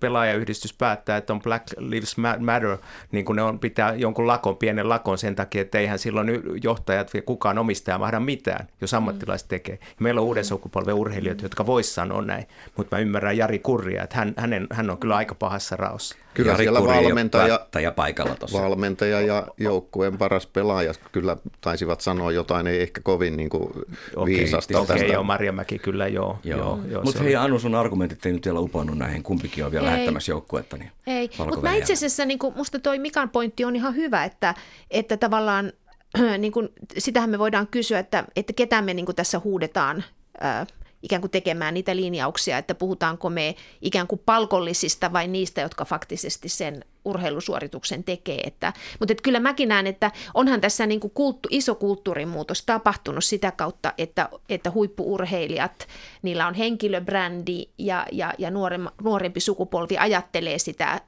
pelaajayhdistys 0.00 0.72
päättää, 0.72 1.16
että 1.16 1.32
on 1.32 1.42
Black 1.42 1.66
Lives 1.78 2.16
Matter, 2.16 2.78
niin 3.12 3.24
kuin 3.24 3.36
ne 3.36 3.42
on, 3.42 3.58
pitää 3.58 3.94
jonkun 3.94 4.26
lakon, 4.26 4.56
pienen 4.56 4.88
lakon 4.88 5.18
sen 5.18 5.34
takia, 5.34 5.62
että 5.62 5.78
eihän 5.78 5.98
silloin 5.98 6.42
johtajat 6.62 7.14
ja 7.14 7.22
kukaan 7.22 7.58
omistaja 7.58 7.98
mahda 7.98 8.20
mitään, 8.20 8.68
jos 8.80 8.94
ammattilaiset 8.94 9.48
tekee. 9.48 9.78
Ja 9.80 9.96
meillä 9.98 10.20
on 10.20 10.26
uuden 10.26 10.44
sukupolven 10.44 10.94
urheilijoita, 10.94 11.44
jotka 11.44 11.66
voisivat 11.66 11.94
sanoa 11.94 12.22
näin, 12.22 12.46
mutta 12.76 12.96
mä 12.96 13.00
ymmärrän 13.00 13.37
Jari 13.38 13.58
Kurria, 13.58 14.02
että 14.02 14.16
hän, 14.16 14.34
hänen, 14.36 14.66
hän 14.72 14.90
on 14.90 14.98
kyllä 14.98 15.16
aika 15.16 15.34
pahassa 15.34 15.76
raossa. 15.76 16.16
Kyllä 16.34 16.50
Jari 16.50 16.64
siellä 16.64 16.82
valmentaja, 16.82 17.60
ja 17.82 17.92
paikalla 17.92 18.34
tossa. 18.34 18.62
valmentaja 18.62 19.20
ja 19.20 19.46
joukkueen 19.56 20.18
paras 20.18 20.46
pelaaja 20.46 20.92
kyllä 21.12 21.36
taisivat 21.60 22.00
sanoa 22.00 22.32
jotain, 22.32 22.66
ei 22.66 22.82
ehkä 22.82 23.00
kovin 23.04 23.36
niin 23.36 23.50
kuin 23.50 23.68
okei, 24.16 24.36
viisasta. 24.36 24.80
Okei, 24.80 24.96
okay, 24.96 25.08
joo, 25.08 25.52
Mäki 25.52 25.78
kyllä 25.78 26.06
joo. 26.06 26.38
joo. 26.44 26.58
joo, 26.58 26.80
joo 26.90 27.02
Mutta 27.02 27.22
hei 27.22 27.36
Anu, 27.36 27.58
sun 27.58 27.74
argumentit 27.74 28.26
ei 28.26 28.32
nyt 28.32 28.44
vielä 28.44 28.60
uponnut 28.60 28.98
näihin, 28.98 29.22
kumpikin 29.22 29.64
on 29.64 29.72
vielä 29.72 29.86
ei. 29.86 29.92
lähettämässä 29.92 30.32
joukkuetta. 30.32 30.76
Niin 30.76 30.90
ei, 31.06 31.30
mutta 31.38 31.60
mä 31.60 31.74
itse 31.74 31.92
asiassa, 31.92 32.24
niin 32.24 32.38
kuin, 32.38 32.54
musta 32.56 32.78
toi 32.78 32.98
Mikan 32.98 33.30
pointti 33.30 33.64
on 33.64 33.76
ihan 33.76 33.96
hyvä, 33.96 34.24
että, 34.24 34.54
että 34.90 35.16
tavallaan 35.16 35.72
niin 36.38 36.52
kuin, 36.52 36.68
sitähän 36.98 37.30
me 37.30 37.38
voidaan 37.38 37.66
kysyä, 37.66 37.98
että, 37.98 38.24
että 38.36 38.52
ketä 38.52 38.82
me 38.82 38.94
niin 38.94 39.06
kuin 39.06 39.16
tässä 39.16 39.38
huudetaan 39.38 40.04
ikään 41.02 41.20
kuin 41.20 41.30
tekemään 41.30 41.74
niitä 41.74 41.96
linjauksia, 41.96 42.58
että 42.58 42.74
puhutaanko 42.74 43.30
me 43.30 43.54
ikään 43.82 44.06
kuin 44.06 44.22
palkollisista 44.26 45.12
vai 45.12 45.28
niistä, 45.28 45.60
jotka 45.60 45.84
faktisesti 45.84 46.48
sen 46.48 46.84
urheilusuorituksen 47.04 48.04
tekee. 48.04 48.40
Että, 48.40 48.72
mutta 48.98 49.12
että 49.12 49.22
kyllä 49.22 49.40
mäkin 49.40 49.68
näen, 49.68 49.86
että 49.86 50.10
onhan 50.34 50.60
tässä 50.60 50.86
niin 50.86 51.00
kuin 51.00 51.10
kulttu, 51.10 51.48
iso 51.52 51.74
kulttuurimuutos 51.74 52.62
tapahtunut 52.66 53.24
sitä 53.24 53.50
kautta, 53.50 53.92
että, 53.98 54.28
että 54.48 54.70
huippuurheilijat, 54.70 55.88
niillä 56.22 56.46
on 56.46 56.54
henkilöbrändi 56.54 57.66
ja, 57.78 58.06
ja, 58.12 58.34
ja 58.38 58.50
nuorempi 59.02 59.40
sukupolvi 59.40 59.98
ajattelee 59.98 60.58
sitä 60.58 61.00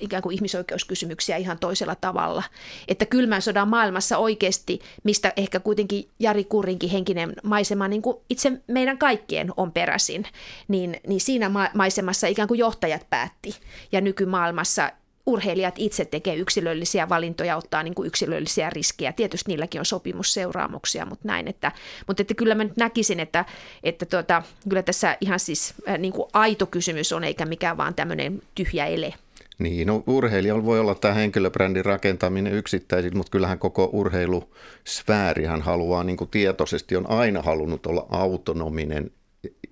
ikään 0.00 0.22
kuin 0.22 0.34
ihmisoikeuskysymyksiä 0.34 1.36
ihan 1.36 1.58
toisella 1.58 1.94
tavalla. 1.94 2.42
Että 2.88 3.06
kylmän 3.06 3.42
sodan 3.42 3.68
maailmassa 3.68 4.18
oikeasti, 4.18 4.80
mistä 5.04 5.32
ehkä 5.36 5.60
kuitenkin 5.60 6.08
Jari 6.18 6.44
Kurinkin 6.44 6.90
henkinen 6.90 7.32
maisema 7.42 7.88
niin 7.88 8.02
kuin 8.02 8.16
itse 8.30 8.52
meidän 8.66 8.98
kaikkien 8.98 9.52
on 9.56 9.72
peräisin, 9.72 10.24
niin, 10.68 11.00
niin 11.06 11.20
siinä 11.20 11.50
maisemassa 11.74 12.26
ikään 12.26 12.48
kuin 12.48 12.58
johtajat 12.58 13.06
päätti. 13.10 13.56
Ja 13.92 14.00
nykymaailmassa 14.00 14.92
urheilijat 15.26 15.74
itse 15.78 16.04
tekee 16.04 16.34
yksilöllisiä 16.34 17.08
valintoja, 17.08 17.56
ottaa 17.56 17.82
niin 17.82 17.94
kuin 17.94 18.06
yksilöllisiä 18.06 18.70
riskejä. 18.70 19.12
Tietysti 19.12 19.50
niilläkin 19.50 19.80
on 19.80 19.84
sopimusseuraamuksia, 19.84 21.06
mutta 21.06 21.28
näin. 21.28 21.48
Että, 21.48 21.72
mutta 22.06 22.22
että 22.22 22.34
kyllä 22.34 22.54
mä 22.54 22.64
nyt 22.64 22.76
näkisin, 22.76 23.20
että, 23.20 23.44
että 23.82 24.06
tuota, 24.06 24.42
kyllä 24.68 24.82
tässä 24.82 25.16
ihan 25.20 25.40
siis 25.40 25.74
äh, 25.88 25.98
niin 25.98 26.12
kuin 26.12 26.28
aito 26.32 26.66
kysymys 26.66 27.12
on, 27.12 27.24
eikä 27.24 27.46
mikään 27.46 27.76
vaan 27.76 27.94
tämmöinen 27.94 28.42
tyhjä 28.54 28.86
ele. 28.86 29.14
Niin, 29.58 29.86
no 29.86 30.02
urheilijalla 30.06 30.64
voi 30.64 30.80
olla 30.80 30.94
tämä 30.94 31.14
henkilöbrändin 31.14 31.84
rakentaminen 31.84 32.52
yksittäisin, 32.52 33.16
mutta 33.16 33.30
kyllähän 33.30 33.58
koko 33.58 33.90
urheilusfäärihän 33.92 35.60
haluaa 35.60 36.04
niin 36.04 36.16
kuin 36.16 36.30
tietoisesti, 36.30 36.96
on 36.96 37.10
aina 37.10 37.42
halunnut 37.42 37.86
olla 37.86 38.06
autonominen 38.10 39.10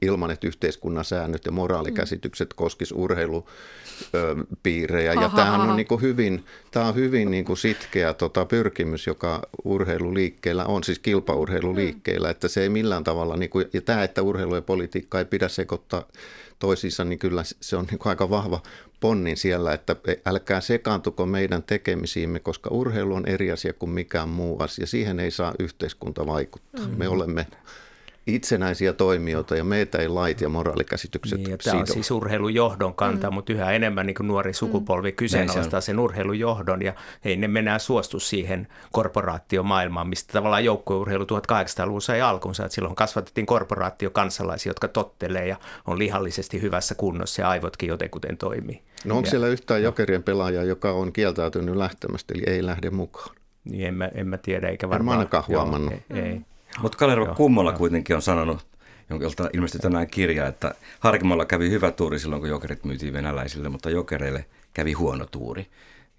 ilman, 0.02 0.30
että 0.30 0.46
yhteiskunnan 0.46 1.04
säännöt 1.04 1.44
ja 1.44 1.52
moraalikäsitykset 1.52 2.54
koskis 2.54 2.92
urheilupiirejä. 2.92 5.12
Ja 5.12 5.30
tämähän 5.36 5.60
on 5.60 5.76
niin 5.76 5.86
kuin 5.86 6.00
hyvin, 6.00 6.44
tämä 6.70 6.86
on 6.86 6.94
hyvin 6.94 7.30
niin 7.30 7.44
kuin 7.44 7.56
sitkeä 7.56 8.14
tota, 8.14 8.44
pyrkimys, 8.44 9.06
joka 9.06 9.42
urheiluliikkeellä 9.64 10.64
on, 10.64 10.84
siis 10.84 10.98
kilpaurheiluliikkeellä, 10.98 12.28
mm. 12.28 12.30
että 12.30 12.48
se 12.48 12.62
ei 12.62 12.68
millään 12.68 13.04
tavalla, 13.04 13.36
niin 13.36 13.50
kuin, 13.50 13.66
ja 13.72 13.80
tämä, 13.80 14.02
että 14.02 14.22
urheilu 14.22 14.54
ja 14.54 14.62
politiikka 14.62 15.18
ei 15.18 15.24
pidä 15.24 15.48
sekoittaa 15.48 16.04
toisiinsa, 16.58 17.04
niin 17.04 17.18
kyllä 17.18 17.42
se 17.60 17.76
on 17.76 17.86
niin 17.90 17.98
kuin 17.98 18.10
aika 18.10 18.30
vahva 18.30 18.62
ponnin 19.00 19.36
siellä, 19.36 19.72
että 19.72 19.96
älkää 20.26 20.60
sekaantuko 20.60 21.26
meidän 21.26 21.62
tekemisiimme, 21.62 22.40
koska 22.40 22.70
urheilu 22.70 23.14
on 23.14 23.26
eri 23.26 23.50
asia 23.50 23.72
kuin 23.72 23.90
mikään 23.90 24.28
muu 24.28 24.58
asia. 24.58 24.86
Siihen 24.86 25.20
ei 25.20 25.30
saa 25.30 25.54
yhteiskunta 25.58 26.26
vaikuttaa. 26.26 26.86
Mm. 26.86 26.98
Me 26.98 27.08
olemme 27.08 27.46
itsenäisiä 28.26 28.92
toimijoita 28.92 29.56
ja 29.56 29.64
meitä 29.64 29.98
ei 29.98 30.08
lait 30.08 30.40
ja 30.40 30.48
moraalikäsitykset 30.48 31.38
niin, 31.38 31.50
ja 31.50 31.56
Tämä 31.58 31.80
on 31.80 31.86
siis 31.86 32.10
urheilujohdon 32.10 32.94
kanta, 32.94 33.30
mm. 33.30 33.34
mutta 33.34 33.52
yhä 33.52 33.72
enemmän 33.72 34.06
niin 34.06 34.16
nuori 34.22 34.52
sukupolvi 34.52 35.10
mm. 35.10 35.16
kyseenalaistaa 35.16 35.80
sen 35.80 35.98
urheilujohdon 35.98 36.82
ja 36.82 36.92
ei 37.24 37.36
ne 37.36 37.58
enää 37.58 37.78
suostu 37.78 38.20
siihen 38.20 38.68
korporaatiomaailmaan, 38.92 40.08
mistä 40.08 40.32
tavallaan 40.32 40.64
joukkueurheilu 40.64 41.24
1800-luvulla 41.24 42.00
sai 42.00 42.20
alkunsa, 42.20 42.64
että 42.64 42.74
silloin 42.74 42.94
kasvatettiin 42.94 43.46
korporaatiokansalaisia, 43.46 44.70
jotka 44.70 44.88
tottelee 44.88 45.46
ja 45.46 45.56
on 45.86 45.98
lihallisesti 45.98 46.62
hyvässä 46.62 46.94
kunnossa 46.94 47.42
ja 47.42 47.48
aivotkin 47.48 47.88
jotenkuten 47.88 48.36
toimii. 48.36 48.82
No 49.04 49.16
onko 49.16 49.26
ja, 49.26 49.30
siellä 49.30 49.46
yhtään 49.46 49.82
jokerien 49.82 50.22
pelaajaa, 50.22 50.64
joka 50.64 50.92
on 50.92 51.12
kieltäytynyt 51.12 51.76
lähtemästä, 51.76 52.34
eli 52.34 52.42
ei 52.46 52.66
lähde 52.66 52.90
mukaan? 52.90 53.36
Niin 53.64 53.88
en 53.88 53.94
mä, 53.94 54.10
en 54.14 54.28
mä 54.28 54.38
tiedä, 54.38 54.68
eikä 54.68 54.88
varmaan. 54.88 55.14
En 55.14 55.16
mä 55.16 55.18
ainakaan 55.18 55.44
huomannut. 55.48 55.94
Joo, 56.10 56.18
ei, 56.18 56.24
ei. 56.24 56.40
Mutta 56.82 56.98
Kalerva 56.98 57.34
Kummola 57.34 57.72
kuitenkin 57.72 58.16
on 58.16 58.22
sanonut, 58.22 58.66
jonka 59.10 59.26
ilmestyi 59.52 59.80
tänään 59.80 60.06
kirja, 60.06 60.46
että 60.46 60.74
Harkimolla 61.00 61.44
kävi 61.44 61.70
hyvä 61.70 61.90
tuuri 61.90 62.18
silloin, 62.18 62.40
kun 62.40 62.48
jokerit 62.48 62.84
myytiin 62.84 63.12
venäläisille, 63.12 63.68
mutta 63.68 63.90
jokereille 63.90 64.44
kävi 64.74 64.92
huono 64.92 65.26
tuuri. 65.26 65.66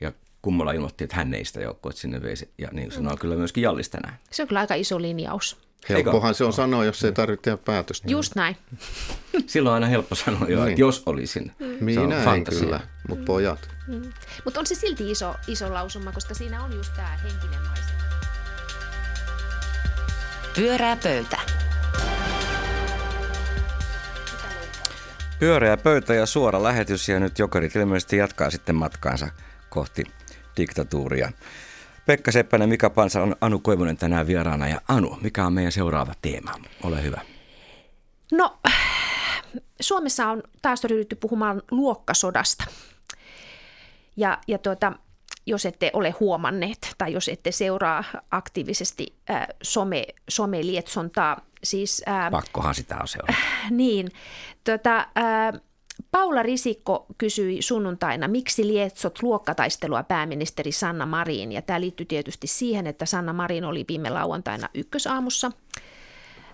Ja 0.02 0.12
Kummola 0.42 0.72
ilmoitti, 0.72 1.04
että 1.04 1.16
hän 1.16 1.34
ei 1.34 1.46
sitä 1.46 1.62
joukkoa 1.62 1.92
sinne 1.92 2.22
veisi, 2.22 2.50
ja 2.58 2.70
niin 2.72 2.92
sanoo 2.92 3.18
kyllä 3.18 3.36
myöskin 3.36 3.62
Jallis 3.62 3.90
tänään. 3.90 4.20
Se 4.32 4.42
on 4.42 4.48
kyllä 4.48 4.60
aika 4.60 4.76
iso 4.76 5.02
linjaus. 5.02 5.58
Helppohan 5.90 6.36
se 6.36 6.44
on 6.44 6.54
sanoa, 6.54 6.86
jos 6.86 7.04
ei 7.04 7.12
tarvitse 7.12 7.44
tehdä 7.44 7.58
päätöstä. 7.58 8.12
Just 8.12 8.36
näin. 8.36 8.58
Silloin 9.48 9.72
on 9.72 9.74
aina 9.74 9.88
helppo 9.88 10.16
sanoa 10.16 10.48
jo, 10.48 10.60
niin. 10.60 10.70
että 10.70 10.82
jos 10.82 11.04
olisin. 11.06 11.52
Mm. 11.60 11.86
Minä 11.86 12.34
en 12.36 12.44
kyllä, 12.44 12.80
mutta 13.08 13.26
pojat. 13.26 13.70
Mm. 13.88 14.02
Mutta 14.46 14.60
on 14.60 14.66
se 14.66 14.76
silti 14.76 15.12
iso, 15.12 15.36
iso 15.48 15.74
lausuma, 15.74 16.12
koska 16.12 16.34
siinä 16.34 16.64
on 16.64 16.74
just 16.74 16.94
tämä 16.96 17.18
henkinen 17.24 17.62
maisema. 17.68 18.01
Pyörää 20.56 20.98
pöytä. 21.04 21.38
Pyöreä 25.40 25.78
pöytä 25.78 26.14
ja 26.14 26.26
suora 26.26 26.64
lähetys 26.64 27.10
ja 27.10 27.20
nyt 27.20 27.40
Jokerit 27.40 27.76
ilmeisesti 27.76 28.18
jatkaa 28.18 28.50
sitten 28.50 28.76
matkaansa 28.76 29.28
kohti 29.70 30.04
diktatuuria. 30.58 31.32
Pekka 32.06 32.32
Seppänen, 32.32 32.70
Mika 32.70 32.90
Pansa 32.90 33.22
on 33.22 33.36
Anu 33.42 33.60
Koivunen 33.60 33.98
tänään 33.98 34.28
vieraana. 34.28 34.68
Ja 34.68 34.82
Anu, 34.88 35.18
mikä 35.22 35.46
on 35.46 35.54
meidän 35.54 35.72
seuraava 35.72 36.14
teema? 36.22 36.52
Ole 36.84 37.04
hyvä. 37.04 37.22
No, 38.32 38.60
Suomessa 39.82 40.28
on 40.28 40.44
taas 40.62 40.84
ryhdytty 40.84 41.16
puhumaan 41.16 41.62
luokkasodasta. 41.72 42.64
Ja, 44.18 44.38
ja 44.48 44.58
tuota, 44.58 44.94
jos 45.46 45.66
ette 45.66 45.90
ole 45.94 46.12
huomanneet 46.20 46.96
tai 46.98 47.14
jos 47.14 47.28
ette 47.28 47.52
seuraa 47.52 48.04
aktiivisesti 48.32 49.16
äh, 49.30 49.48
some, 49.64 50.06
somelietsontaa. 50.30 51.42
Siis, 51.64 52.04
äh, 52.08 52.32
Pakkohan 52.32 52.76
sitä 52.76 52.98
on 53.02 53.08
seurata. 53.08 53.34
Äh, 53.34 53.72
niin. 53.72 54.10
Tota, 54.64 54.98
äh, 54.98 55.62
Paula 56.12 56.44
Risikko 56.44 57.06
kysyi 57.18 57.62
sunnuntaina, 57.62 58.28
miksi 58.28 58.68
lietsot 58.68 59.24
luokkataistelua 59.24 60.04
pääministeri 60.04 60.72
Sanna 60.72 61.06
Marin. 61.06 61.52
Ja 61.52 61.62
tämä 61.62 61.82
liittyy 61.82 62.06
tietysti 62.06 62.48
siihen, 62.48 62.88
että 62.88 63.06
Sanna 63.06 63.34
Marin 63.34 63.66
oli 63.66 63.86
viime 63.88 64.10
lauantaina 64.10 64.70
ykkösaamussa. 64.74 65.52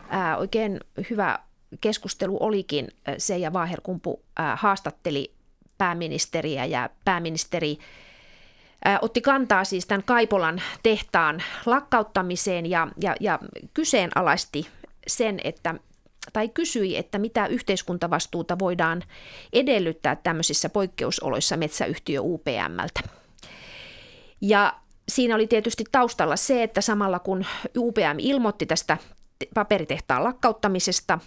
Ää, 0.09 0.37
oikein 0.37 0.79
hyvä 1.09 1.39
keskustelu 1.81 2.37
olikin. 2.39 2.87
Se 3.17 3.37
ja 3.37 3.53
Vaaherkumpu 3.53 4.23
ää, 4.37 4.55
haastatteli 4.55 5.33
pääministeriä 5.77 6.65
ja 6.65 6.89
pääministeri 7.05 7.77
otti 9.01 9.21
kantaa 9.21 9.63
siis 9.63 9.85
tämän 9.85 10.03
Kaipolan 10.03 10.61
tehtaan 10.83 11.43
lakkauttamiseen 11.65 12.65
ja, 12.65 12.87
ja, 13.01 13.15
ja 13.19 13.39
kyseenalaisti 13.73 14.67
sen, 15.07 15.39
että 15.43 15.75
tai 16.33 16.49
kysyi, 16.49 16.97
että 16.97 17.19
mitä 17.19 17.47
yhteiskuntavastuuta 17.47 18.59
voidaan 18.59 19.03
edellyttää 19.53 20.15
tämmöisissä 20.15 20.69
poikkeusoloissa 20.69 21.57
metsäyhtiö 21.57 22.21
UPMltä. 22.21 23.01
Ja 24.41 24.73
siinä 25.09 25.35
oli 25.35 25.47
tietysti 25.47 25.83
taustalla 25.91 26.35
se, 26.35 26.63
että 26.63 26.81
samalla 26.81 27.19
kun 27.19 27.45
UPM 27.77 28.19
ilmoitti 28.19 28.65
tästä 28.65 28.97
paperitehtaan 29.53 30.23
lakkauttamisesta, 30.23 31.19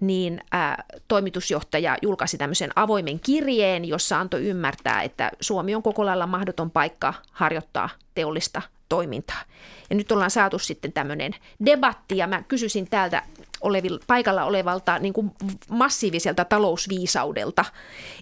niin 0.00 0.40
ää, 0.52 0.84
toimitusjohtaja 1.08 1.96
julkaisi 2.02 2.38
tämmöisen 2.38 2.70
avoimen 2.76 3.20
kirjeen, 3.20 3.84
jossa 3.84 4.20
antoi 4.20 4.44
ymmärtää, 4.44 5.02
että 5.02 5.30
Suomi 5.40 5.74
on 5.74 5.82
koko 5.82 6.06
lailla 6.06 6.26
mahdoton 6.26 6.70
paikka 6.70 7.14
harjoittaa 7.32 7.88
teollista 8.14 8.62
toimintaa. 8.88 9.42
Ja 9.90 9.96
nyt 9.96 10.12
ollaan 10.12 10.30
saatu 10.30 10.58
sitten 10.58 10.92
tämmöinen 10.92 11.32
debatti, 11.66 12.16
ja 12.16 12.26
mä 12.26 12.42
kysyisin 12.42 12.90
täältä 12.90 13.22
olevil, 13.60 13.98
paikalla 14.06 14.44
olevalta 14.44 14.98
niin 14.98 15.12
kuin 15.12 15.30
massiiviselta 15.68 16.44
talousviisaudelta, 16.44 17.64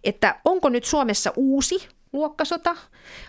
että 0.05 0.41
onko 0.45 0.69
nyt 0.69 0.85
Suomessa 0.85 1.33
uusi 1.37 1.89
luokkasota 2.13 2.77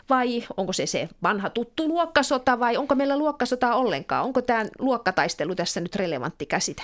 vai 0.09 0.43
onko 0.57 0.73
se 0.73 0.85
se 0.85 1.09
vanha 1.23 1.49
tuttu 1.49 1.87
luokkasota 1.87 2.59
vai 2.59 2.77
onko 2.77 2.95
meillä 2.95 3.17
luokkasota 3.17 3.75
ollenkaan? 3.75 4.25
Onko 4.25 4.41
tämä 4.41 4.65
luokkataistelu 4.79 5.55
tässä 5.55 5.79
nyt 5.79 5.95
relevantti 5.95 6.45
käsite? 6.45 6.83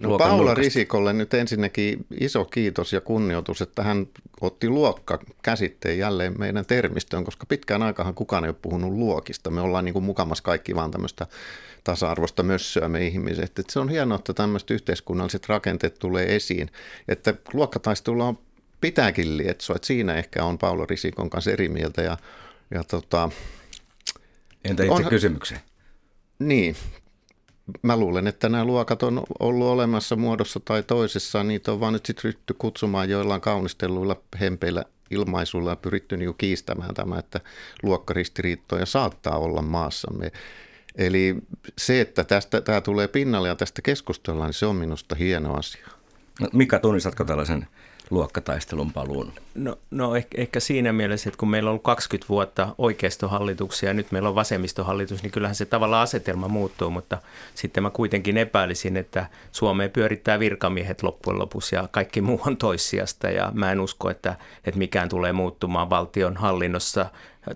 No, 0.00 0.18
Paula. 0.18 0.54
Risikolle 0.54 1.12
nyt 1.12 1.34
ensinnäkin 1.34 2.06
iso 2.20 2.44
kiitos 2.44 2.92
ja 2.92 3.00
kunnioitus, 3.00 3.62
että 3.62 3.82
hän 3.82 4.06
otti 4.40 4.68
luokka 4.68 5.18
käsitteen 5.42 5.98
jälleen 5.98 6.34
meidän 6.38 6.66
termistöön, 6.66 7.24
koska 7.24 7.46
pitkään 7.46 7.82
aikahan 7.82 8.14
kukaan 8.14 8.44
ei 8.44 8.48
ole 8.48 8.56
puhunut 8.62 8.92
luokista. 8.92 9.50
Me 9.50 9.60
ollaan 9.60 9.84
niin 9.84 9.92
kuin 9.92 10.04
mukamas 10.04 10.42
kaikki 10.42 10.74
vaan 10.74 10.90
tämmöistä 10.90 11.26
tasa-arvoista 11.84 12.42
mössöä 12.42 12.88
me 12.88 13.06
ihmiset. 13.06 13.58
Että 13.58 13.72
se 13.72 13.80
on 13.80 13.88
hienoa, 13.88 14.18
että 14.18 14.34
tämmöiset 14.34 14.70
yhteiskunnalliset 14.70 15.48
rakenteet 15.48 15.98
tulee 15.98 16.36
esiin. 16.36 16.70
Että 17.08 17.34
luokkataistelulla 17.52 18.24
on 18.24 18.38
pitääkin 18.80 19.36
lietsoa, 19.36 19.76
että 19.76 19.86
siinä 19.86 20.14
ehkä 20.14 20.44
on 20.44 20.58
Paula 20.58 20.86
Risikon 20.90 21.30
kanssa 21.30 21.50
eri 21.50 21.68
mieltä. 21.68 22.02
Ja, 22.02 22.16
ja 22.70 22.84
tota, 22.84 23.30
Entä 24.64 24.82
itse 24.82 24.94
on, 24.94 25.04
kysymykseen? 25.08 25.60
Niin, 26.38 26.76
mä 27.82 27.96
luulen, 27.96 28.26
että 28.26 28.48
nämä 28.48 28.64
luokat 28.64 29.02
on 29.02 29.22
ollut 29.38 29.66
olemassa 29.66 30.16
muodossa 30.16 30.60
tai 30.60 30.82
toisessa. 30.82 31.44
Niitä 31.44 31.72
on 31.72 31.80
vaan 31.80 31.92
nyt 31.92 32.06
sitten 32.06 32.24
ryhty 32.24 32.54
kutsumaan 32.54 33.10
joillain 33.10 33.40
kaunistelluilla 33.40 34.16
hempeillä 34.40 34.84
ilmaisuilla 35.10 35.70
ja 35.70 35.76
pyritty 35.76 36.16
niin 36.16 36.34
kiistämään 36.38 36.94
tämä, 36.94 37.18
että 37.18 37.40
luokkaristiriittoja 37.82 38.86
saattaa 38.86 39.38
olla 39.38 39.62
maassamme. 39.62 40.32
Eli 40.94 41.36
se, 41.78 42.00
että 42.00 42.24
tästä, 42.24 42.60
tämä 42.60 42.80
tulee 42.80 43.08
pinnalle 43.08 43.48
ja 43.48 43.56
tästä 43.56 43.82
keskustellaan, 43.82 44.48
niin 44.48 44.54
se 44.54 44.66
on 44.66 44.76
minusta 44.76 45.14
hieno 45.14 45.54
asia. 45.54 45.88
No, 46.40 46.48
Mika, 46.52 46.78
tunnistatko 46.78 47.24
tällaisen 47.24 47.66
luokkataistelun 48.10 48.92
paluun? 48.92 49.32
No, 49.54 49.78
no 49.90 50.16
ehkä, 50.16 50.40
ehkä 50.40 50.60
siinä 50.60 50.92
mielessä, 50.92 51.28
että 51.28 51.38
kun 51.38 51.50
meillä 51.50 51.68
on 51.68 51.70
ollut 51.70 51.82
20 51.82 52.28
vuotta 52.28 52.74
oikeistohallituksia 52.78 53.90
ja 53.90 53.94
nyt 53.94 54.12
meillä 54.12 54.28
on 54.28 54.34
vasemmistohallitus, 54.34 55.22
niin 55.22 55.30
kyllähän 55.30 55.54
se 55.54 55.66
tavallaan 55.66 56.02
asetelma 56.02 56.48
muuttuu, 56.48 56.90
mutta 56.90 57.18
sitten 57.54 57.82
mä 57.82 57.90
kuitenkin 57.90 58.36
epäilisin, 58.36 58.96
että 58.96 59.26
Suomeen 59.52 59.90
pyörittää 59.90 60.38
virkamiehet 60.38 61.02
loppujen 61.02 61.38
lopuksi 61.38 61.76
ja 61.76 61.88
kaikki 61.90 62.20
muu 62.20 62.40
on 62.46 62.56
toissijasta 62.56 63.30
ja 63.30 63.50
mä 63.54 63.72
en 63.72 63.80
usko, 63.80 64.10
että, 64.10 64.36
että 64.64 64.78
mikään 64.78 65.08
tulee 65.08 65.32
muuttumaan 65.32 65.90
valtion 65.90 66.36
hallinnossa 66.36 67.06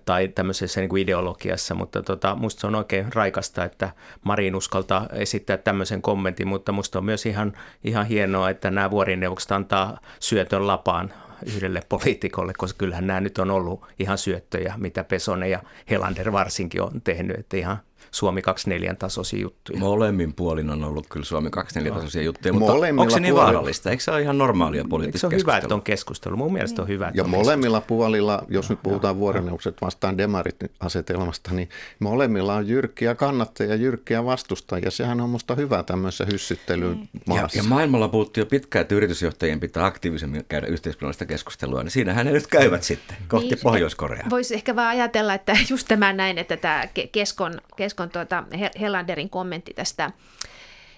tai 0.05 0.27
tämmöisessä 0.27 0.81
niin 0.81 0.89
kuin 0.89 1.01
ideologiassa, 1.01 1.75
mutta 1.75 2.03
tota, 2.03 2.35
musta 2.35 2.61
se 2.61 2.67
on 2.67 2.75
oikein 2.75 3.13
raikasta, 3.13 3.63
että 3.63 3.89
Marin 4.23 4.55
uskaltaa 4.55 5.07
esittää 5.13 5.57
tämmöisen 5.57 6.01
kommentin, 6.01 6.47
mutta 6.47 6.71
musta 6.71 6.99
on 6.99 7.05
myös 7.05 7.25
ihan, 7.25 7.53
ihan 7.83 8.05
hienoa, 8.05 8.49
että 8.49 8.71
nämä 8.71 8.91
vuorineuvokset 8.91 9.51
antaa 9.51 9.99
syötön 10.19 10.67
lapaan 10.67 11.13
yhdelle 11.45 11.81
poliitikolle, 11.89 12.53
koska 12.57 12.77
kyllähän 12.77 13.07
nämä 13.07 13.21
nyt 13.21 13.37
on 13.37 13.51
ollut 13.51 13.85
ihan 13.99 14.17
syöttöjä, 14.17 14.73
mitä 14.77 15.03
Pesonen 15.03 15.51
ja 15.51 15.59
Helander 15.89 16.31
varsinkin 16.31 16.81
on 16.81 17.01
tehnyt, 17.03 17.39
että 17.39 17.57
ihan, 17.57 17.77
Suomi 18.11 18.41
24 18.41 18.95
tasoisia 18.95 19.41
juttuja. 19.41 19.79
Molemmin 19.79 20.33
puolin 20.33 20.69
on 20.69 20.83
ollut 20.83 21.07
kyllä 21.09 21.25
Suomi 21.25 21.49
24 21.49 21.95
tasoisia 21.95 22.21
juttuja, 22.21 22.53
mutta 22.53 22.73
molemmilla 22.73 23.01
onko 23.01 23.13
se 23.13 23.19
niin 23.19 23.35
vaarallista? 23.35 23.89
Eikö 23.89 24.03
se 24.03 24.11
ole 24.11 24.21
ihan 24.21 24.37
normaalia 24.37 24.85
poliittista 24.89 25.27
Eikö 25.27 25.39
se 25.39 25.45
ole 25.51 25.55
hyvä, 25.55 25.57
että 25.57 25.75
on 25.75 25.81
keskustelu? 25.81 26.37
Mun 26.37 26.53
mielestä 26.53 26.81
on 26.81 26.87
hyvä, 26.87 27.07
että 27.07 27.17
Ja 27.21 27.23
molemmilla 27.23 27.81
puolilla, 27.81 28.45
jos 28.49 28.69
nyt 28.69 28.79
puhutaan 28.83 29.17
vuoroneuvokset 29.17 29.81
vastaan 29.81 30.17
demarit 30.17 30.55
asetelmasta, 30.79 31.53
niin 31.53 31.69
molemmilla 31.99 32.55
on 32.55 32.67
jyrkkiä 32.67 33.15
kannattajia 33.15 33.71
ja 33.71 33.75
jyrkkiä 33.75 34.25
vastustajia. 34.25 34.91
Sehän 34.91 35.21
on 35.21 35.29
musta 35.29 35.55
hyvä 35.55 35.83
tämmöisessä 35.83 36.25
hyssyttelyyn 36.31 37.09
maassa. 37.27 37.57
Ja, 37.57 37.63
ja 37.63 37.69
maailmalla 37.69 38.07
puhuttiin 38.07 38.41
jo 38.41 38.45
pitkään, 38.45 38.81
että 38.81 38.95
yritysjohtajien 38.95 39.59
pitää 39.59 39.85
aktiivisemmin 39.85 40.45
käydä 40.49 40.67
yhteiskunnallista 40.67 41.25
keskustelua, 41.25 41.83
niin 41.83 41.91
siinähän 41.91 42.25
ne 42.25 42.31
nyt 42.31 42.47
käyvät 42.47 42.83
sitten 42.83 43.17
kohti 43.27 43.49
niin, 43.49 43.59
Pohjois-Koreaa. 43.63 44.27
Voisi 44.29 44.53
ehkä 44.53 44.75
vaan 44.75 44.89
ajatella, 44.89 45.33
että 45.33 45.57
just 45.69 45.87
tämä 45.87 46.13
näin, 46.13 46.37
että 46.37 46.57
tämä 46.57 46.87
Keskon, 47.11 47.61
Keskon 47.75 48.00
tuota, 48.09 48.43
Helanderin 48.79 49.29
kommentti 49.29 49.73
tästä, 49.73 50.11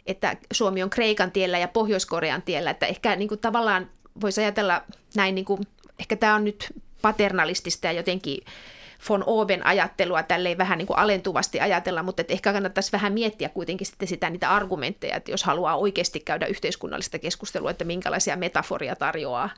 että 0.05 0.37
Suomi 0.53 0.83
on 0.83 0.89
Kreikan 0.89 1.31
tiellä 1.31 1.57
ja 1.57 1.67
Pohjois-Korean 1.67 2.41
tiellä, 2.41 2.69
että 2.69 2.85
ehkä 2.85 3.15
niin 3.15 3.27
kuin 3.27 3.39
tavallaan 3.39 3.89
voisi 4.21 4.41
ajatella 4.41 4.81
näin, 5.15 5.35
niin 5.35 5.45
kuin, 5.45 5.61
ehkä 5.99 6.15
tämä 6.15 6.35
on 6.35 6.43
nyt 6.43 6.73
paternalistista 7.01 7.87
ja 7.87 7.93
jotenkin 7.93 8.37
von 9.09 9.23
Oben 9.27 9.65
ajattelua 9.65 10.23
tälleen 10.23 10.57
vähän 10.57 10.77
niin 10.77 10.87
kuin 10.87 10.99
alentuvasti 10.99 11.59
ajatella, 11.59 12.03
mutta 12.03 12.21
että 12.21 12.33
ehkä 12.33 12.53
kannattaisi 12.53 12.91
vähän 12.91 13.13
miettiä 13.13 13.49
kuitenkin 13.49 13.87
sitten 13.87 14.07
sitä 14.07 14.29
niitä 14.29 14.51
argumentteja, 14.51 15.15
että 15.15 15.31
jos 15.31 15.43
haluaa 15.43 15.75
oikeasti 15.75 16.19
käydä 16.19 16.45
yhteiskunnallista 16.45 17.19
keskustelua, 17.19 17.71
että 17.71 17.85
minkälaisia 17.85 18.35
metaforia 18.35 18.95
tarjoaa 18.95 19.49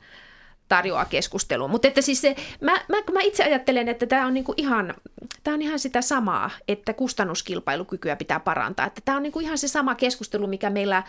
tarjoaa 0.68 1.04
keskustelua. 1.04 1.68
Mutta 1.68 1.88
että 1.88 2.02
siis 2.02 2.20
se, 2.20 2.36
mä, 2.60 2.72
mä, 2.88 2.96
mä 3.12 3.20
itse 3.20 3.44
ajattelen, 3.44 3.88
että 3.88 4.06
tämä 4.06 4.26
on 4.26 4.34
niinku 4.34 4.54
ihan, 4.56 4.94
tää 5.44 5.54
on 5.54 5.62
ihan 5.62 5.78
sitä 5.78 6.02
samaa, 6.02 6.50
että 6.68 6.92
kustannuskilpailukykyä 6.92 8.16
pitää 8.16 8.40
parantaa. 8.40 8.86
Että 8.86 9.00
tämä 9.04 9.16
on 9.16 9.22
niinku 9.22 9.40
ihan 9.40 9.58
se 9.58 9.68
sama 9.68 9.94
keskustelu, 9.94 10.46
mikä 10.46 10.70
meillä 10.70 11.02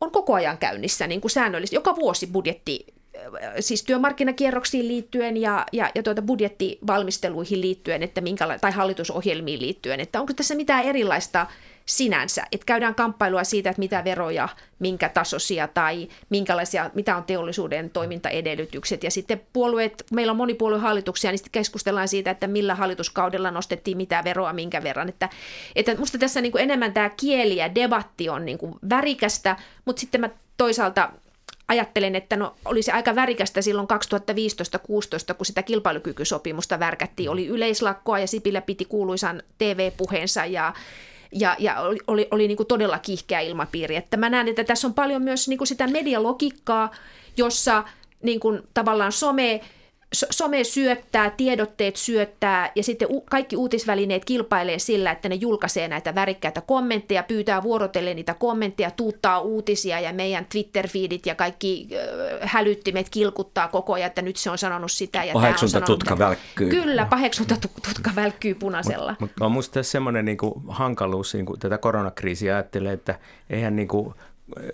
on 0.00 0.10
koko 0.10 0.34
ajan 0.34 0.58
käynnissä 0.58 1.06
niin 1.06 1.20
kuin 1.20 1.30
säännöllisesti. 1.30 1.76
Joka 1.76 1.96
vuosi 1.96 2.26
budjetti, 2.26 2.86
siis 3.60 3.82
työmarkkinakierroksiin 3.82 4.88
liittyen 4.88 5.36
ja, 5.36 5.66
ja, 5.72 5.90
ja 5.94 6.02
tuota 6.02 6.22
budjettivalmisteluihin 6.22 7.60
liittyen, 7.60 8.02
että 8.02 8.20
minkäla- 8.20 8.58
tai 8.58 8.72
hallitusohjelmiin 8.72 9.60
liittyen, 9.60 10.00
että 10.00 10.20
onko 10.20 10.32
tässä 10.32 10.54
mitään 10.54 10.84
erilaista 10.84 11.46
sinänsä, 11.86 12.42
että 12.52 12.64
käydään 12.64 12.94
kamppailua 12.94 13.44
siitä, 13.44 13.70
että 13.70 13.80
mitä 13.80 14.04
veroja, 14.04 14.48
minkä 14.78 15.08
tasoisia 15.08 15.68
tai 15.68 16.08
minkälaisia, 16.30 16.90
mitä 16.94 17.16
on 17.16 17.24
teollisuuden 17.24 17.90
toimintaedellytykset. 17.90 19.04
Ja 19.04 19.10
sitten 19.10 19.42
puolueet, 19.52 20.04
meillä 20.12 20.30
on 20.30 20.36
monipuoluehallituksia, 20.36 21.30
niin 21.30 21.38
sitten 21.38 21.52
keskustellaan 21.52 22.08
siitä, 22.08 22.30
että 22.30 22.46
millä 22.46 22.74
hallituskaudella 22.74 23.50
nostettiin 23.50 23.96
mitä 23.96 24.24
veroa, 24.24 24.52
minkä 24.52 24.82
verran. 24.82 25.08
Että, 25.08 25.28
että 25.76 25.96
musta 25.96 26.18
tässä 26.18 26.40
niin 26.40 26.52
kuin 26.52 26.62
enemmän 26.62 26.92
tämä 26.92 27.10
kieli 27.10 27.56
ja 27.56 27.74
debatti 27.74 28.28
on 28.28 28.44
niin 28.44 28.58
kuin 28.58 28.74
värikästä, 28.90 29.56
mutta 29.84 30.00
sitten 30.00 30.20
mä 30.20 30.30
toisaalta 30.56 31.10
ajattelen, 31.68 32.16
että 32.16 32.36
no, 32.36 32.54
olisi 32.64 32.90
aika 32.90 33.14
värikästä 33.14 33.62
silloin 33.62 33.88
2015-2016, 35.32 35.34
kun 35.34 35.46
sitä 35.46 35.62
kilpailukykysopimusta 35.62 36.78
värkättiin. 36.78 37.30
Oli 37.30 37.46
yleislakkoa 37.46 38.18
ja 38.18 38.26
Sipilä 38.26 38.60
piti 38.60 38.84
kuuluisan 38.84 39.42
TV-puheensa 39.58 40.44
ja 40.44 40.72
ja, 41.32 41.56
ja 41.58 41.80
oli, 41.80 41.98
oli, 42.06 42.28
oli 42.30 42.48
niin 42.48 42.56
kuin 42.56 42.66
todella 42.66 42.98
kiihkeä 42.98 43.40
ilmapiiri. 43.40 43.96
Että 43.96 44.16
mä 44.16 44.30
näen, 44.30 44.48
että 44.48 44.64
tässä 44.64 44.86
on 44.86 44.94
paljon 44.94 45.22
myös 45.22 45.48
niin 45.48 45.58
kuin 45.58 45.68
sitä 45.68 45.86
medialogiikkaa, 45.86 46.90
jossa 47.36 47.84
niin 48.22 48.40
kuin 48.40 48.62
tavallaan 48.74 49.12
some 49.12 49.60
some 50.12 50.64
syöttää, 50.64 51.30
tiedotteet 51.30 51.96
syöttää 51.96 52.72
ja 52.74 52.82
sitten 52.82 53.08
kaikki 53.30 53.56
uutisvälineet 53.56 54.24
kilpailee 54.24 54.78
sillä, 54.78 55.10
että 55.10 55.28
ne 55.28 55.34
julkaisee 55.34 55.88
näitä 55.88 56.14
värikkäitä 56.14 56.60
kommentteja, 56.60 57.22
pyytää 57.22 57.62
vuorotellen 57.62 58.16
niitä 58.16 58.34
kommentteja, 58.34 58.90
tuuttaa 58.90 59.40
uutisia 59.40 60.00
ja 60.00 60.12
meidän 60.12 60.46
Twitter-feedit 60.54 61.26
ja 61.26 61.34
kaikki 61.34 61.88
hälyttimet 62.40 63.08
kilkuttaa 63.10 63.68
koko 63.68 63.92
ajan, 63.92 64.06
että 64.06 64.22
nyt 64.22 64.36
se 64.36 64.50
on 64.50 64.58
sanonut 64.58 64.92
sitä. 64.92 65.24
Ja 65.24 65.32
paheksunta 65.32 65.78
on 65.78 65.84
tutka 65.84 66.18
välkkyy. 66.18 66.70
Kyllä, 66.70 67.06
paheksunta 67.10 67.56
tutka 67.86 68.10
välkkyy 68.16 68.54
punaisella. 68.54 69.16
Mutta 69.20 69.24
mut 69.24 69.46
on 69.46 69.52
minusta 69.52 69.82
semmoinen 69.82 70.24
niinku 70.24 70.62
hankaluus, 70.68 71.34
niinku 71.34 71.56
tätä 71.56 71.78
koronakriisiä 71.78 72.54
ajattelee, 72.54 72.92
että 72.92 73.18
eihän 73.50 73.76
niinku 73.76 74.14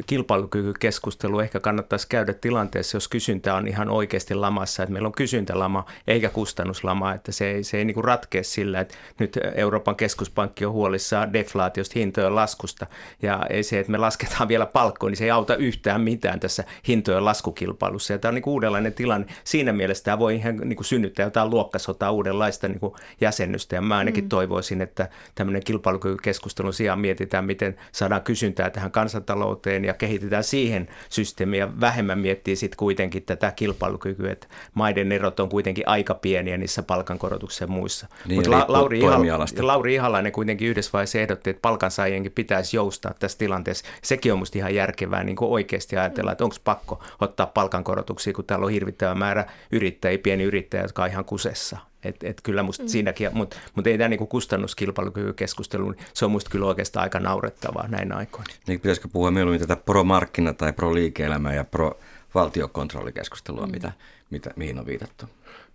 kilpailukykykeskustelu 0.07 1.41
ehkä 1.41 1.61
kannattaisi 1.61 2.09
käydä 2.09 2.33
tilanteessa, 2.33 2.97
jos 2.97 3.09
kysyntä 3.09 3.55
on 3.55 3.69
ihan 3.69 3.91
oikeasti 3.91 4.35
lamassa, 4.35 4.83
että 4.83 4.93
meillä 4.93 5.07
on 5.07 5.13
kysyntälama 5.13 5.85
eikä 6.07 6.29
kustannuslama, 6.29 7.15
että 7.15 7.33
se 7.33 7.51
ei, 7.51 7.65
se 7.65 7.79
ei 7.79 7.85
niin 7.85 8.05
ratkea 8.05 8.45
sillä, 8.45 8.81
että 8.81 8.95
nyt 9.19 9.39
Euroopan 9.55 9.97
keskuspankki 9.97 10.65
on 10.65 10.73
huolissaan 10.73 11.33
deflaatiosta 11.33 11.99
hintojen 11.99 12.35
laskusta 12.35 12.87
ja 13.23 13.47
ei 13.51 13.63
se, 13.63 13.79
että 13.79 13.93
me 13.93 13.99
lasketaan 13.99 14.49
vielä 14.49 14.67
palkkoon, 14.67 15.11
niin 15.11 15.19
se 15.19 15.25
ei 15.25 15.31
auta 15.31 15.57
yhtään 15.57 16.01
mitään 16.01 16.41
tässä 16.41 16.65
hintojen 16.89 17.25
laskukilpailussa 17.25 18.13
ja 18.13 18.19
tämä 18.19 18.31
on 18.31 18.35
niin 18.35 18.43
uudenlainen 18.47 18.93
tilanne. 18.93 19.27
Siinä 19.45 19.73
mielessä 19.73 20.05
tämä 20.05 20.19
voi 20.19 20.35
ihan 20.35 20.57
niin 20.57 20.85
synnyttää 20.85 21.27
jotain 21.27 21.51
luokkasotaa 21.51 22.11
uudenlaista 22.11 22.69
niin 22.69 22.81
jäsennystä 23.21 23.77
ja 23.77 23.83
mä 23.83 23.99
ainakin 23.99 24.25
mm. 24.25 24.29
toivoisin, 24.29 24.81
että 24.83 25.09
tämmöinen 25.35 25.65
kilpailukykykeskustelun 25.65 26.73
sijaan 26.73 26.99
mietitään, 26.99 27.45
miten 27.45 27.77
saadaan 27.93 28.23
kysyntää 28.23 28.71
tähän 28.71 28.91
kansantalouteen 28.91 29.68
talouteen 29.69 29.85
ja 29.85 29.95
kehitetään 29.95 30.45
siihen 30.45 30.89
systeemiä. 31.09 31.69
Vähemmän 31.81 32.19
miettii 32.19 32.57
sitten 32.57 32.77
kuitenkin 32.77 33.23
tätä 33.23 33.51
kilpailukykyä, 33.51 34.33
että 34.33 34.47
maiden 34.75 35.13
erot 35.13 35.41
on 35.41 35.49
kuitenkin 35.49 35.89
aika 35.89 36.15
pieniä 36.15 36.57
niissä 36.57 36.83
palkankorotuksissa 36.83 37.65
ja 37.65 37.69
muissa. 37.69 38.07
Niin, 38.27 38.39
Mutta 38.39 38.51
La- 38.51 38.65
Lauri, 38.69 39.01
Ihal- 39.01 39.67
Lauri 39.67 39.95
Ihalainen 39.95 40.33
kuitenkin 40.33 40.69
yhdessä 40.69 40.91
vaiheessa 40.93 41.19
ehdotti, 41.19 41.51
että 41.51 41.61
palkansaajienkin 41.61 42.33
pitäisi 42.33 42.77
joustaa 42.77 43.15
tässä 43.19 43.39
tilanteessa. 43.39 43.85
Sekin 44.03 44.33
on 44.33 44.39
musta 44.39 44.59
ihan 44.59 44.75
järkevää 44.75 45.25
niin 45.25 45.37
kuin 45.37 45.51
oikeasti 45.51 45.97
ajatella, 45.97 46.33
että 46.33 46.45
onko 46.45 46.57
pakko 46.65 47.03
ottaa 47.21 47.47
palkankorotuksia, 47.47 48.33
kun 48.33 48.45
täällä 48.45 48.67
on 48.67 48.73
hirvittävä 48.73 49.15
määrä 49.15 49.45
yrittäjiä, 49.73 50.19
pieni 50.19 50.45
yrittäjä, 50.45 50.83
jotka 50.83 51.03
on 51.03 51.09
ihan 51.11 51.25
kusessa. 51.25 51.88
Et, 52.05 52.25
et 52.25 52.41
kyllä 52.43 52.63
musta 52.63 52.83
mm. 52.83 52.89
siinäkin, 52.89 53.31
mutta 53.33 53.57
mut 53.75 53.87
ei 53.87 53.99
tämä 53.99 54.09
niinku 54.09 54.27
kustannuskilpailukykykeskustelu, 54.27 55.91
niin 55.91 56.05
se 56.15 56.25
on 56.25 56.31
musta 56.31 56.51
kyllä 56.51 56.67
oikeastaan 56.67 57.03
aika 57.03 57.21
naurettavaa 57.21 57.89
näin 57.89 58.13
aikoina. 58.13 58.55
Niin 58.67 58.81
pitäisikö 58.81 59.09
puhua 59.13 59.31
mieluummin 59.31 59.61
tätä 59.61 59.77
pro-markkina- 59.77 60.55
tai 60.55 60.73
pro-liike-elämää 60.73 61.55
ja 61.55 61.65
pro-valtiokontrollikeskustelua, 61.65 63.67
mm. 63.67 63.73
mitä, 63.73 63.93
mitä, 64.31 64.51
mihin 64.57 64.79
on 64.79 64.87
viitattu? 64.87 65.27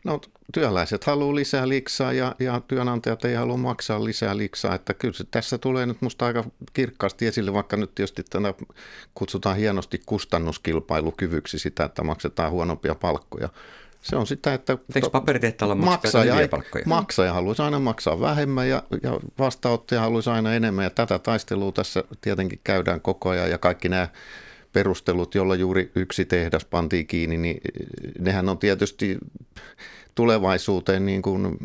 No 0.04 0.22
työläiset 0.54 1.04
haluaa 1.04 1.36
lisää 1.36 1.70
liksaa 1.70 2.14
ja, 2.14 2.36
ja 2.40 2.62
työnantajat 2.68 3.26
ei 3.26 3.36
halua 3.36 3.58
maksaa 3.58 4.04
lisää 4.04 4.38
liksaa, 4.38 4.76
että 4.76 4.94
kyllä 4.94 5.14
se 5.14 5.24
tässä 5.32 5.58
tulee 5.58 5.86
nyt 5.86 6.02
musta 6.02 6.26
aika 6.26 6.44
kirkkaasti 6.74 7.28
esille, 7.28 7.54
vaikka 7.54 7.78
nyt 7.78 7.96
tietysti 7.96 8.24
tänä 8.24 8.54
kutsutaan 9.14 9.58
hienosti 9.58 10.02
kustannuskilpailukyvyksi 10.06 11.60
sitä, 11.60 11.84
että 11.84 12.04
maksetaan 12.04 12.52
huonompia 12.52 12.96
palkkoja. 12.96 13.50
Se 14.04 14.16
on 14.16 14.28
sitä, 14.28 14.54
että 14.54 14.78
Eikö 14.96 15.10
paperitehtaalla 15.10 15.76
maksaja, 15.76 16.48
palkkoja? 16.48 16.84
maksaja 16.88 17.34
haluaisi 17.34 17.62
aina 17.62 17.80
maksaa 17.80 18.20
vähemmän 18.20 18.70
ja, 18.70 18.84
ja 19.04 19.20
vastaanottaja 19.40 20.02
haluaisi 20.02 20.30
aina 20.30 20.54
enemmän. 20.54 20.84
Ja 20.84 20.90
tätä 20.90 21.20
taistelua 21.20 21.72
tässä 21.72 22.04
tietenkin 22.22 22.60
käydään 22.64 23.02
koko 23.02 23.30
ajan 23.30 23.50
ja 23.50 23.58
kaikki 23.58 23.90
nämä 23.90 24.08
perustelut, 24.74 25.36
jolla 25.36 25.56
juuri 25.56 25.92
yksi 25.96 26.26
tehdas 26.26 26.66
pantiin 26.66 27.08
kiinni, 27.08 27.38
niin 27.38 27.62
nehän 28.20 28.50
on 28.50 28.58
tietysti 28.58 29.18
tulevaisuuteen 30.16 31.06
niin 31.06 31.22
kuin 31.22 31.58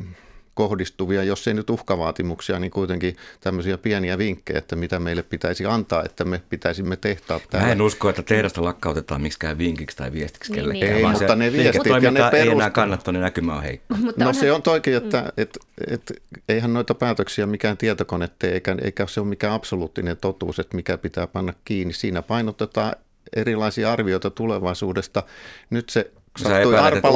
kohdistuvia, 0.58 1.22
jos 1.22 1.48
ei 1.48 1.54
nyt 1.54 1.70
uhkavaatimuksia, 1.70 2.58
niin 2.58 2.70
kuitenkin 2.70 3.16
tämmöisiä 3.40 3.78
pieniä 3.78 4.18
vinkkejä, 4.18 4.58
että 4.58 4.76
mitä 4.76 5.00
meille 5.00 5.22
pitäisi 5.22 5.66
antaa, 5.66 6.04
että 6.04 6.24
me 6.24 6.42
pitäisimme 6.50 6.96
tehtaa 6.96 7.40
täällä. 7.50 7.66
Mä 7.66 7.72
en 7.72 7.82
usko, 7.82 8.08
että 8.08 8.22
tehdasta 8.22 8.64
lakkautetaan 8.64 9.22
miksikään 9.22 9.58
vinkiksi 9.58 9.96
tai 9.96 10.12
viestiksi 10.12 10.52
niin, 10.52 10.60
kellekään. 10.60 10.92
Ei, 10.92 11.02
mutta 11.02 11.36
ne 11.36 11.52
viestit 11.52 12.02
ja 12.02 12.10
ne 12.10 12.20
Ei 12.32 12.48
enää 12.48 12.70
kannattaa, 12.70 13.12
niin 13.12 13.22
näkymä 13.22 13.56
on 13.56 13.62
heikko. 13.62 13.94
Mutta 13.94 14.24
no 14.24 14.28
onhan... 14.28 14.34
se 14.34 14.52
on 14.52 14.62
toikin, 14.62 14.94
että 14.94 15.20
mm. 15.20 15.30
et, 15.36 15.58
et, 15.90 16.12
eihän 16.48 16.72
noita 16.72 16.94
päätöksiä 16.94 17.46
mikään 17.46 17.76
tietokone 17.76 18.28
tee, 18.38 18.52
eikä, 18.52 18.76
eikä 18.82 19.06
se 19.06 19.20
ole 19.20 19.28
mikään 19.28 19.52
absoluuttinen 19.52 20.16
totuus, 20.16 20.58
että 20.58 20.76
mikä 20.76 20.98
pitää 20.98 21.26
panna 21.26 21.52
kiinni. 21.64 21.94
Siinä 21.94 22.22
painotetaan 22.22 22.92
erilaisia 23.36 23.92
arvioita 23.92 24.30
tulevaisuudesta. 24.30 25.22
Nyt 25.70 25.88
se 25.88 26.10
sattui 26.38 26.78
arpa 26.78 27.08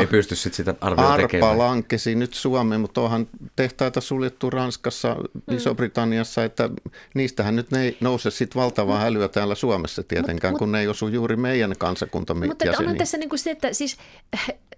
ei 0.00 0.06
pysty 0.06 0.36
sit 0.36 0.54
sitä 0.54 0.74
arviota 0.80 1.16
tekemään. 1.16 1.50
Arpa 1.50 1.64
lankesi 1.64 2.14
nyt 2.14 2.34
Suomeen, 2.34 2.80
mutta 2.80 3.00
onhan 3.00 3.26
tehtaita 3.56 4.00
suljettu 4.00 4.50
Ranskassa, 4.50 5.16
mm. 5.46 5.56
Iso-Britanniassa, 5.56 6.44
että 6.44 6.70
niistähän 7.14 7.56
nyt 7.56 7.70
ne 7.70 7.82
ei 7.82 7.96
nouse 8.00 8.30
sit 8.30 8.56
valtavaa 8.56 8.96
mm. 8.98 9.02
hälyä 9.02 9.28
täällä 9.28 9.54
Suomessa 9.54 10.02
tietenkään, 10.02 10.52
mut, 10.52 10.58
kun 10.58 10.68
mut, 10.68 10.72
ne 10.72 10.80
ei 10.80 10.88
osu 10.88 11.08
juuri 11.08 11.36
meidän 11.36 11.74
kansakuntamme 11.78 12.46
Mutta 12.46 12.66
jäseniin. 12.66 12.90
on 12.90 12.96
tässä 12.96 13.18
niin 13.18 13.28
kuin 13.28 13.38
se, 13.38 13.50
että 13.50 13.72
siis 13.72 13.96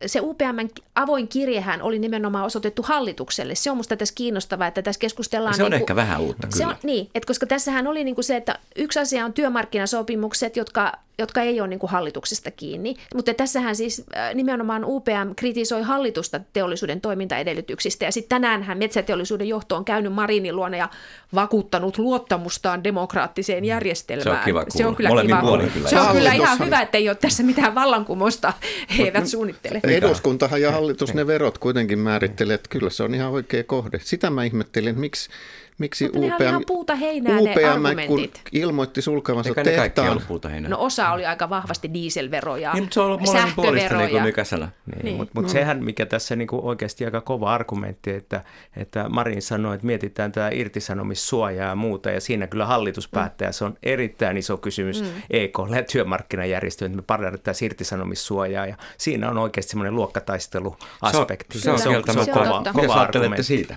se 0.07 0.21
UPMn 0.21 0.69
avoin 0.95 1.29
kirjehän 1.29 1.83
oli 1.83 1.99
nimenomaan 1.99 2.45
osoitettu 2.45 2.83
hallitukselle. 2.83 3.55
Se 3.55 3.71
on 3.71 3.77
musta 3.77 3.97
tässä 3.97 4.15
kiinnostavaa, 4.15 4.67
että 4.67 4.83
tässä 4.83 4.99
keskustellaan... 4.99 5.55
se 5.55 5.65
on 5.65 5.71
niin 5.71 5.81
kuin, 5.81 5.83
ehkä 5.83 5.97
vähän 5.97 6.21
uutta 6.21 6.47
kyllä. 6.47 6.57
Se 6.57 6.67
on, 6.67 6.77
niin, 6.83 7.11
että 7.15 7.27
koska 7.27 7.47
tässähän 7.47 7.87
oli 7.87 8.05
niin 8.05 8.15
kuin 8.15 8.25
se, 8.25 8.37
että 8.37 8.59
yksi 8.77 8.99
asia 8.99 9.25
on 9.25 9.33
työmarkkinasopimukset, 9.33 10.57
jotka, 10.57 10.93
jotka 11.19 11.43
ei 11.43 11.61
ole 11.61 11.69
niin 11.69 11.79
kuin 11.79 11.91
hallituksesta 11.91 12.51
kiinni, 12.51 12.97
mutta 13.15 13.35
tässähän 13.35 13.77
siis 13.77 13.93
siis 13.97 14.07
nimenomaan 14.35 14.85
UPM 14.85 15.35
kritisoi 15.37 15.83
hallitusta 15.83 16.41
teollisuuden 16.53 17.01
toimintaedellytyksistä. 17.01 18.05
Ja 18.05 18.13
sitten 18.13 18.29
tänäänhän 18.29 18.79
metsäteollisuuden 18.79 19.49
johto 19.49 19.77
on 19.77 19.85
käynyt 19.85 20.13
Marinin 20.13 20.57
luona 20.57 20.77
ja 20.77 20.89
vakuuttanut 21.35 21.99
luottamustaan 21.99 22.85
demokraattiseen 22.85 23.65
järjestelmään. 23.65 24.25
Se 24.25 24.31
on 24.39 24.45
kiva 24.45 24.65
Se 24.69 24.87
on 24.87 24.97
kyllä 24.97 25.09
Molemmin 25.09 25.37
kiva. 25.37 25.41
puolin 25.49 25.71
kyllä. 25.71 25.89
Se 25.89 26.01
on 26.01 26.13
kyllä 26.13 26.33
ihan 26.33 26.59
hyvä, 26.59 26.81
että 26.81 26.99
ei 26.99 27.09
ole 27.09 27.17
tässä 27.21 27.43
mitään 27.43 27.75
vallankumousta. 27.75 28.53
He 28.99 29.03
eivät 29.03 29.27
suunnittele. 29.27 29.81
Eduskuntahan 29.97 30.61
ja 30.61 30.73
hallitus 30.73 31.15
ne 31.15 31.27
verot 31.27 31.59
kuitenkin 31.59 31.99
määrittelee, 31.99 32.55
että 32.55 32.69
kyllä 32.69 32.91
se 32.91 33.03
on 33.03 33.15
ihan 33.15 33.31
oikea 33.31 33.65
kohde. 33.65 33.99
Sitä 34.03 34.31
mä 34.31 34.45
ihmettelin, 34.45 34.89
että 34.89 35.01
miksi, 35.01 35.31
miksi 35.79 36.05
Mutta 36.05 36.21
nehän 36.21 36.41
oli 36.41 36.49
ihan 36.49 36.63
puuta 36.67 36.95
heinää 36.95 37.35
ne 37.35 37.41
UPM, 37.41 37.53
kun 37.53 37.65
argumentit. 37.65 38.43
ilmoitti 38.53 39.03
sulkevansa 39.03 39.51
Eikä 39.51 39.65
tehtaan, 39.65 40.21
puuta 40.29 40.49
heinää. 40.49 40.71
No 40.71 40.77
osa 40.81 41.13
oli 41.13 41.27
aika 41.27 41.51
vahvasti 41.51 41.95
dieselveroja, 41.95 42.73
niin, 42.73 42.83
mutta 42.83 42.95
se 42.95 43.01
on 43.01 43.07
ollut 43.07 43.21
molemmin 43.21 43.55
puolista, 43.55 43.73
niin 43.73 43.89
kuin 43.89 43.99
sähköveroja. 43.99 44.25
Mika 44.25 44.45
sanoi. 44.45 44.69
Niin, 44.87 45.05
Niin. 45.05 45.17
Mutta 45.17 45.41
mut 45.41 45.49
sehän, 45.49 45.85
mikä 45.85 46.07
tässä 46.07 46.37
niinku 46.37 46.61
oikeasti 46.63 47.05
aika 47.05 47.21
kova 47.21 47.55
argumentti, 47.55 48.11
että, 48.11 48.45
että 48.77 49.09
Marin 49.09 49.43
sanoi, 49.43 49.75
että 49.75 49.87
mietitään 49.87 50.33
tätä 50.33 50.51
irtisanomissuojaa 50.53 51.69
ja 51.69 51.75
muuta, 51.75 52.11
ja 52.11 52.21
siinä 52.21 52.47
kyllä 52.47 52.67
hallitus 52.67 53.09
päättää, 53.09 53.49
ja 53.49 53.53
se 53.53 53.65
on 53.65 53.75
erittäin 53.83 54.37
iso 54.37 54.57
kysymys 54.57 55.03
mm. 55.03 55.09
EKlle 55.31 55.77
ja 55.77 55.83
työmarkkinajärjestöille, 55.83 56.93
että 56.93 57.03
me 57.03 57.07
parannettaisiin 57.07 57.67
irtisanomissuojaa, 57.67 58.67
ja 58.67 58.77
siinä 58.99 59.31
on 59.31 59.39
oikeasti 59.39 59.71
semmoinen 59.71 59.95
luokkataisteluaspekti. 59.95 61.59
Se 61.59 61.71
on, 61.71 61.79
se 61.79 61.89
on, 61.89 61.95
Kyllä. 61.95 62.05
kieltämättä. 62.05 62.33
Se 62.33 62.41
on 62.41 62.65
kova, 62.65 62.87
kova 62.87 63.01
argumentti. 63.01 63.43
siitä? 63.43 63.77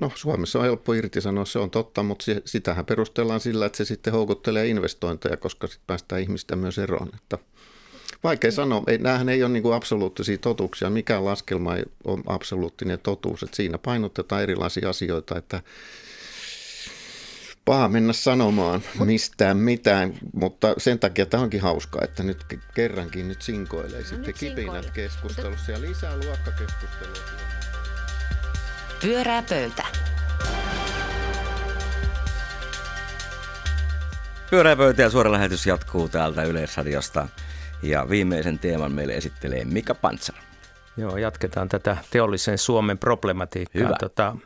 No 0.00 0.12
Suomessa 0.14 0.58
on 0.58 0.64
helppo 0.64 0.92
irtisanoa, 0.92 1.44
se 1.44 1.58
on 1.58 1.70
totta, 1.70 2.02
mutta 2.02 2.24
se, 2.24 2.42
sitähän 2.44 2.86
perustellaan 2.86 3.40
sillä, 3.40 3.66
että 3.66 3.76
se 3.76 3.84
sitten 3.84 4.12
houkuttelee 4.12 4.66
investointeja, 4.66 5.36
koska 5.36 5.66
sitten 5.66 5.86
päästään 5.86 6.22
ihmistä 6.22 6.56
myös 6.56 6.78
eroon. 6.78 7.10
Että 7.14 7.38
vaikea 8.24 8.52
sanoa, 8.52 8.82
ei, 8.86 8.98
näähän 8.98 9.28
ei 9.28 9.42
ole 9.42 9.52
niin 9.52 9.62
kuin 9.62 9.74
absoluuttisia 9.74 10.38
totuuksia, 10.38 10.90
mikään 10.90 11.24
laskelma 11.24 11.76
ei 11.76 11.84
ole 12.04 12.22
absoluuttinen 12.26 12.98
totuus, 12.98 13.42
että 13.42 13.56
siinä 13.56 13.78
painotetaan 13.78 14.42
erilaisia 14.42 14.88
asioita, 14.88 15.38
että 15.38 15.62
paha 17.64 17.88
mennä 17.88 18.12
sanomaan 18.12 18.82
mistään 19.04 19.56
mitään, 19.56 20.14
mutta 20.32 20.74
sen 20.78 20.98
takia 20.98 21.26
tämä 21.26 21.42
onkin 21.42 21.60
hauskaa, 21.60 22.02
että 22.04 22.22
nyt 22.22 22.44
ke- 22.54 22.72
kerrankin 22.74 23.28
nyt 23.28 23.42
sinkoilee 23.42 24.00
sitten 24.00 24.22
nyt 24.22 24.38
kipinät 24.38 24.56
sinkoilee. 24.56 24.90
keskustelussa 24.94 25.72
ja 25.72 25.80
lisää 25.80 26.16
luokkakeskustelua. 26.16 27.57
Pyörää 29.02 29.42
pöytä. 29.42 29.84
Pyöreä 34.50 34.76
pöytä 34.76 35.02
ja 35.02 35.10
suora 35.10 35.32
lähetys 35.32 35.66
jatkuu 35.66 36.08
täältä 36.08 36.42
Yleisradiosta. 36.42 37.28
Ja 37.82 38.08
viimeisen 38.08 38.58
teeman 38.58 38.92
meille 38.92 39.14
esittelee 39.14 39.64
Mika 39.64 39.94
Pantsar. 39.94 40.47
Joo, 40.98 41.16
jatketaan 41.16 41.68
tätä 41.68 41.96
teollisen 42.10 42.58
Suomen 42.58 42.98
problematiikkaa. 42.98 43.82
Hyvä. 43.82 43.94
Tota, 44.00 44.36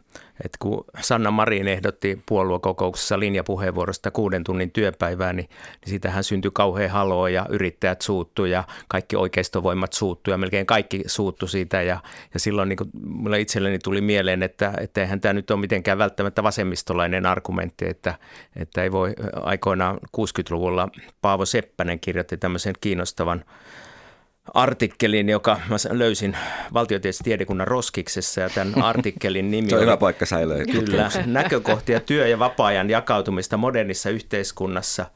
että 0.44 0.56
kun 0.58 0.84
Sanna 1.00 1.30
Marin 1.30 1.68
ehdotti 1.68 2.22
puoluekokouksessa 2.26 3.18
linjapuheenvuorosta 3.18 4.10
kuuden 4.10 4.44
tunnin 4.44 4.70
työpäivää, 4.70 5.32
niin, 5.32 5.48
niin 5.48 5.90
siitähän 5.90 6.24
syntyi 6.24 6.50
kauhean 6.54 6.90
haloo 6.90 7.26
ja 7.26 7.46
yrittäjät 7.48 8.00
suuttu 8.00 8.44
ja 8.44 8.64
kaikki 8.88 9.16
oikeistovoimat 9.16 9.92
suuttu 9.92 10.30
ja 10.30 10.38
melkein 10.38 10.66
kaikki 10.66 11.02
suuttu 11.06 11.46
siitä. 11.46 11.82
Ja, 11.82 12.00
ja 12.34 12.40
silloin 12.40 12.68
niin 12.68 12.78
mulle 13.06 13.40
itselleni 13.40 13.78
tuli 13.78 14.00
mieleen, 14.00 14.42
että, 14.42 14.72
että 14.80 15.00
eihän 15.00 15.20
tämä 15.20 15.32
nyt 15.32 15.50
ole 15.50 15.60
mitenkään 15.60 15.98
välttämättä 15.98 16.42
vasemmistolainen 16.42 17.26
argumentti, 17.26 17.88
että, 17.88 18.14
että 18.56 18.82
ei 18.82 18.92
voi 18.92 19.14
aikoinaan 19.42 19.98
60-luvulla 20.16 20.88
Paavo 21.22 21.46
Seppänen 21.46 22.00
kirjoitti 22.00 22.36
tämmöisen 22.36 22.74
kiinnostavan 22.80 23.44
artikkelin, 24.54 25.28
joka 25.28 25.60
mä 25.68 25.76
löysin 25.90 26.36
valtiotieteellisen 26.72 27.24
tiedekunnan 27.24 27.68
roskiksessa 27.68 28.40
ja 28.40 28.50
tämän 28.50 28.82
artikkelin 28.92 29.50
nimi 29.50 29.70
Se 29.70 29.76
on 29.76 29.82
hyvä 29.82 29.96
paikka 29.96 30.26
säilöä. 30.26 30.64
Kyllä, 30.64 31.10
näkökohtia 31.26 32.00
työ- 32.00 32.28
ja 32.28 32.38
vapaa-ajan 32.38 32.90
jakautumista 32.90 33.56
modernissa 33.56 34.10
yhteiskunnassa. 34.10 35.06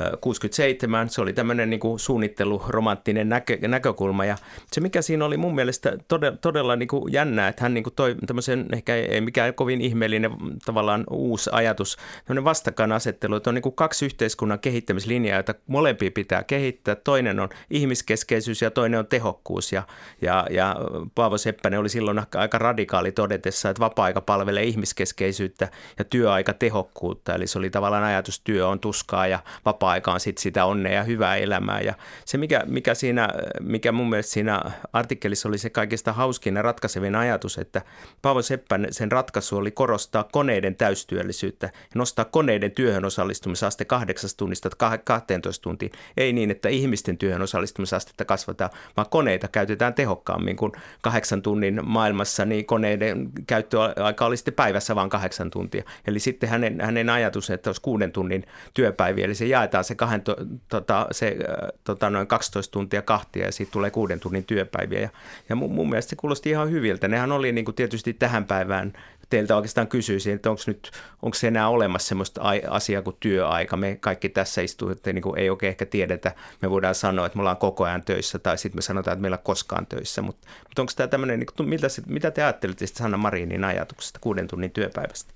Ö, 0.00 0.16
67, 0.20 1.08
se 1.08 1.20
oli 1.20 1.32
tämmöinen 1.32 1.70
niin 1.70 1.80
kuin 1.80 1.98
suunnitteluromanttinen 1.98 3.28
näkö, 3.28 3.58
näkökulma 3.68 4.24
ja 4.24 4.36
se 4.72 4.80
mikä 4.80 5.02
siinä 5.02 5.24
oli 5.24 5.36
mun 5.36 5.54
mielestä 5.54 5.96
todella, 6.08 6.36
todella 6.36 6.76
niin 6.76 6.88
kuin 6.88 7.12
jännää, 7.12 7.48
että 7.48 7.62
hän 7.62 7.74
niin 7.74 7.84
kuin 7.84 7.94
toi 7.94 8.16
tämmöisen 8.26 8.66
ehkä 8.72 8.94
ei 8.94 9.20
mikään 9.20 9.54
kovin 9.54 9.80
ihmeellinen 9.80 10.30
tavallaan 10.64 11.04
uusi 11.10 11.50
ajatus, 11.52 11.96
tämmöinen 12.24 12.44
vastakkainasettelu, 12.44 13.34
että 13.34 13.50
on 13.50 13.54
niin 13.54 13.62
kuin 13.62 13.74
kaksi 13.74 14.04
yhteiskunnan 14.04 14.58
kehittämislinjaa, 14.58 15.36
joita 15.36 15.54
molempia 15.66 16.10
pitää 16.10 16.44
kehittää. 16.44 16.94
Toinen 16.94 17.40
on 17.40 17.48
ihmiskeskeisyys 17.70 18.62
ja 18.62 18.70
toinen 18.70 19.00
on 19.00 19.06
tehokkuus 19.06 19.72
ja, 19.72 19.82
ja, 20.22 20.46
ja 20.50 20.76
Paavo 21.14 21.38
Seppänen 21.38 21.80
oli 21.80 21.88
silloin 21.88 22.18
aika- 22.18 22.58
radikaali 22.58 23.12
todetessa, 23.12 23.70
että 23.70 23.80
vapaa-aika 23.80 24.20
palvelee 24.20 24.64
ihmiskeskeisyyttä 24.64 25.68
ja 25.98 26.04
työaika 26.04 26.52
tehokkuutta. 26.52 27.34
Eli 27.34 27.46
se 27.46 27.58
oli 27.58 27.70
tavallaan 27.70 28.04
ajatus, 28.04 28.40
työ 28.40 28.68
on 28.68 28.80
tuskaa 28.80 29.26
ja 29.26 29.38
vapaa-aika 29.64 29.85
on 30.06 30.20
sit 30.20 30.38
sitä 30.38 30.64
onnea 30.64 30.92
ja 30.92 31.02
hyvää 31.02 31.36
elämää. 31.36 31.80
Ja 31.80 31.94
se, 32.24 32.38
mikä, 32.38 32.62
mikä, 32.66 32.94
siinä, 32.94 33.28
mikä 33.60 33.92
mun 33.92 34.10
mielestä 34.10 34.32
siinä 34.32 34.62
artikkelissa 34.92 35.48
oli 35.48 35.58
se 35.58 35.70
kaikista 35.70 36.12
hauskin 36.12 36.56
ja 36.56 36.62
ratkaisevin 36.62 37.14
ajatus, 37.14 37.58
että 37.58 37.82
Paavo 38.22 38.42
Seppän 38.42 38.86
sen 38.90 39.12
ratkaisu 39.12 39.56
oli 39.56 39.70
korostaa 39.70 40.28
koneiden 40.32 40.76
täystyöllisyyttä 40.76 41.66
ja 41.66 41.72
nostaa 41.94 42.24
koneiden 42.24 42.70
työhön 42.70 43.04
osallistumisaste 43.04 43.84
kahdeksasta 43.84 44.36
tunnista 44.36 44.68
kah- 44.68 44.98
12 45.04 45.62
tuntiin. 45.62 45.92
Ei 46.16 46.32
niin, 46.32 46.50
että 46.50 46.68
ihmisten 46.68 47.18
työhön 47.18 47.42
osallistumisastetta 47.42 48.24
kasvataan, 48.24 48.70
vaan 48.96 49.08
koneita 49.10 49.48
käytetään 49.48 49.94
tehokkaammin 49.94 50.56
kuin 50.56 50.72
kahdeksan 51.02 51.42
tunnin 51.42 51.80
maailmassa, 51.84 52.44
niin 52.44 52.66
koneiden 52.66 53.30
käyttöaika 53.46 54.26
oli 54.26 54.36
sitten 54.36 54.54
päivässä 54.54 54.94
vain 54.94 55.10
kahdeksan 55.10 55.50
tuntia. 55.50 55.82
Eli 56.06 56.18
sitten 56.18 56.48
hänen, 56.48 56.80
hänen 56.80 57.10
ajatus, 57.10 57.50
että 57.50 57.68
olisi 57.70 57.82
kuuden 57.82 58.12
tunnin 58.12 58.46
työpäiviä, 58.74 59.24
eli 59.24 59.34
se 59.34 59.46
jaetaan 59.46 59.75
se, 59.82 59.94
kahden, 59.94 60.22
to, 60.22 60.36
tota, 60.68 61.06
se 61.10 61.36
tota, 61.84 62.10
noin 62.10 62.26
12 62.26 62.72
tuntia 62.72 63.02
kahtia 63.02 63.46
ja 63.46 63.52
siitä 63.52 63.72
tulee 63.72 63.90
kuuden 63.90 64.20
tunnin 64.20 64.44
työpäiviä. 64.44 65.00
Ja, 65.00 65.08
ja 65.48 65.56
mun, 65.56 65.72
mun 65.72 65.90
mielestä 65.90 66.10
se 66.10 66.16
kuulosti 66.16 66.50
ihan 66.50 66.70
hyviltä. 66.70 67.08
Nehän 67.08 67.32
oli 67.32 67.52
niin 67.52 67.64
kuin 67.64 67.74
tietysti 67.74 68.14
tähän 68.14 68.44
päivään 68.44 68.92
teiltä 69.30 69.56
oikeastaan 69.56 69.88
kysyisin, 69.88 70.34
että 70.34 70.50
onko 70.50 70.62
nyt, 70.66 70.90
onko 71.22 71.34
se 71.34 71.48
enää 71.48 71.68
olemassa 71.68 72.08
semmoista 72.08 72.42
ai- 72.42 72.62
asiaa 72.68 73.02
kuin 73.02 73.16
työaika. 73.20 73.76
Me 73.76 73.96
kaikki 74.00 74.28
tässä 74.28 74.60
istuu, 74.62 74.90
että 74.90 75.12
niin 75.12 75.22
kuin 75.22 75.38
ei 75.38 75.50
oikein 75.50 75.68
ehkä 75.68 75.86
tiedetä. 75.86 76.34
Me 76.62 76.70
voidaan 76.70 76.94
sanoa, 76.94 77.26
että 77.26 77.36
me 77.36 77.40
ollaan 77.40 77.56
koko 77.56 77.84
ajan 77.84 78.04
töissä 78.04 78.38
tai 78.38 78.58
sitten 78.58 78.78
me 78.78 78.82
sanotaan, 78.82 79.12
että 79.12 79.22
meillä 79.22 79.38
koskaan 79.38 79.86
töissä. 79.86 80.22
Mutta, 80.22 80.48
mutta 80.68 80.82
onko 80.82 80.92
tämä 80.96 81.08
tämmöinen, 81.08 81.38
niin 81.38 81.48
kuin, 81.56 81.68
miltä, 81.68 81.86
mitä 82.06 82.30
te 82.30 82.42
ajattelitte 82.42 82.86
sitten 82.86 83.04
Sanna 83.04 83.16
Marinin 83.16 83.64
ajatuksesta 83.64 84.18
kuuden 84.22 84.48
tunnin 84.48 84.70
työpäivästä? 84.70 85.34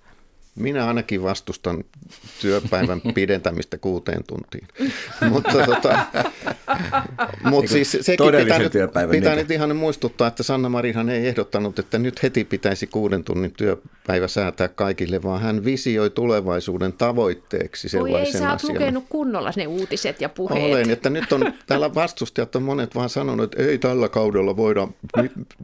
Minä 0.61 0.87
ainakin 0.87 1.23
vastustan 1.23 1.85
työpäivän 2.41 3.01
pidentämistä 3.15 3.79
kuuteen 3.79 4.25
tuntiin. 4.25 4.69
mutta 5.31 5.67
tota, 5.67 5.99
mut 7.45 7.69
siis 7.69 7.99
sekin 8.01 8.27
pitää, 8.27 8.59
nyt, 8.59 8.73
pitää 9.11 9.37
nyt 9.37 9.51
ihan 9.51 9.77
muistuttaa, 9.77 10.29
että 10.29 10.43
Sanna 10.43 10.69
Marinhan 10.69 11.09
ei 11.09 11.29
ehdottanut, 11.29 11.79
että 11.79 11.99
nyt 11.99 12.23
heti 12.23 12.45
pitäisi 12.45 12.87
kuuden 12.87 13.25
tunnin 13.25 13.53
työpäivä 13.53 14.29
säätää 14.29 14.69
kaikille, 14.69 15.23
vaan 15.23 15.41
hän 15.41 15.65
visioi 15.65 16.11
tulevaisuuden 16.11 16.93
tavoitteeksi 16.93 17.99
Voi 17.99 18.09
ei, 18.09 18.33
sellaisen 18.33 18.41
sä 18.41 18.51
oot 18.51 18.63
lukenut 18.63 19.05
kunnolla 19.09 19.53
ne 19.57 19.67
uutiset 19.67 20.21
ja 20.21 20.29
puheet. 20.29 20.65
Olen, 20.65 20.91
että 20.91 21.11
nyt 21.11 21.33
on 21.33 21.53
täällä 21.67 21.95
vastustajat 21.95 22.57
on 22.57 22.63
monet 22.63 22.95
vaan 22.95 23.09
sanonut, 23.09 23.45
että 23.55 23.71
ei 23.71 23.79
tällä 23.79 24.09
kaudella 24.09 24.57
voida, 24.57 24.89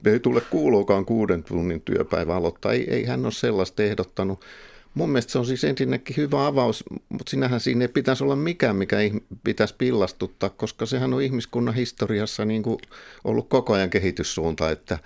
ei 0.06 0.20
tule 0.20 0.40
kuuluukaan 0.40 1.04
kuuden 1.04 1.44
tunnin 1.44 1.80
työpäivä 1.80 2.36
aloittaa. 2.36 2.72
Ei, 2.72 2.90
ei 2.90 3.04
hän 3.04 3.24
ole 3.24 3.32
sellaista 3.32 3.82
ehdottanut. 3.82 4.44
Mun 4.96 5.10
mielestä 5.10 5.32
se 5.32 5.38
on 5.38 5.46
siis 5.46 5.64
ensinnäkin 5.64 6.16
hyvä 6.16 6.46
avaus, 6.46 6.84
mutta 7.08 7.30
sinähän 7.30 7.60
siinä 7.60 7.84
ei 7.84 7.88
pitäisi 7.88 8.24
olla 8.24 8.36
mikään, 8.36 8.76
mikä 8.76 8.96
pitäisi 9.44 9.74
pillastuttaa, 9.78 10.50
koska 10.50 10.86
sehän 10.86 11.14
on 11.14 11.22
ihmiskunnan 11.22 11.74
historiassa 11.74 12.44
niin 12.44 12.62
kuin 12.62 12.78
ollut 13.24 13.48
koko 13.48 13.72
ajan 13.72 13.90
kehityssuunta, 13.90 14.70
että 14.70 14.98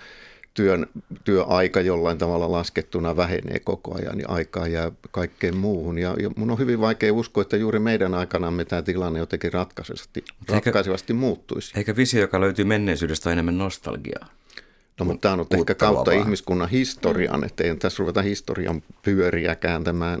työn, 0.53 0.87
työaika 1.23 1.81
jollain 1.81 2.17
tavalla 2.17 2.51
laskettuna 2.51 3.15
vähenee 3.15 3.59
koko 3.59 3.95
ajan 3.95 4.19
ja 4.19 4.25
aikaa 4.27 4.67
jää 4.67 4.91
kaikkeen 5.11 5.57
muuhun. 5.57 5.97
Ja, 5.97 6.15
ja 6.21 6.29
mun 6.35 6.51
on 6.51 6.59
hyvin 6.59 6.81
vaikea 6.81 7.13
uskoa, 7.13 7.41
että 7.41 7.57
juuri 7.57 7.79
meidän 7.79 8.13
aikanamme 8.13 8.65
tämä 8.65 8.81
tilanne 8.81 9.19
jotenkin 9.19 9.53
ratkaisevasti, 9.53 10.23
ratkaisevasti 10.49 11.13
muuttuisi. 11.13 11.73
Eikä 11.75 11.95
visio, 11.95 12.21
joka 12.21 12.41
löytyy 12.41 12.65
menneisyydestä, 12.65 13.29
ole 13.29 13.33
enemmän 13.33 13.57
nostalgiaa. 13.57 14.27
No, 15.01 15.05
mutta 15.05 15.21
tämä 15.21 15.33
on 15.33 15.39
Uutta 15.39 15.57
ehkä 15.57 15.75
kautta 15.75 16.11
luovaa. 16.11 16.25
ihmiskunnan 16.25 16.69
historian, 16.69 17.43
että 17.43 17.63
ei 17.63 17.75
tässä 17.75 18.01
ruveta 18.01 18.21
historian 18.21 18.83
pyöriä 19.01 19.55
kääntämään 19.55 20.19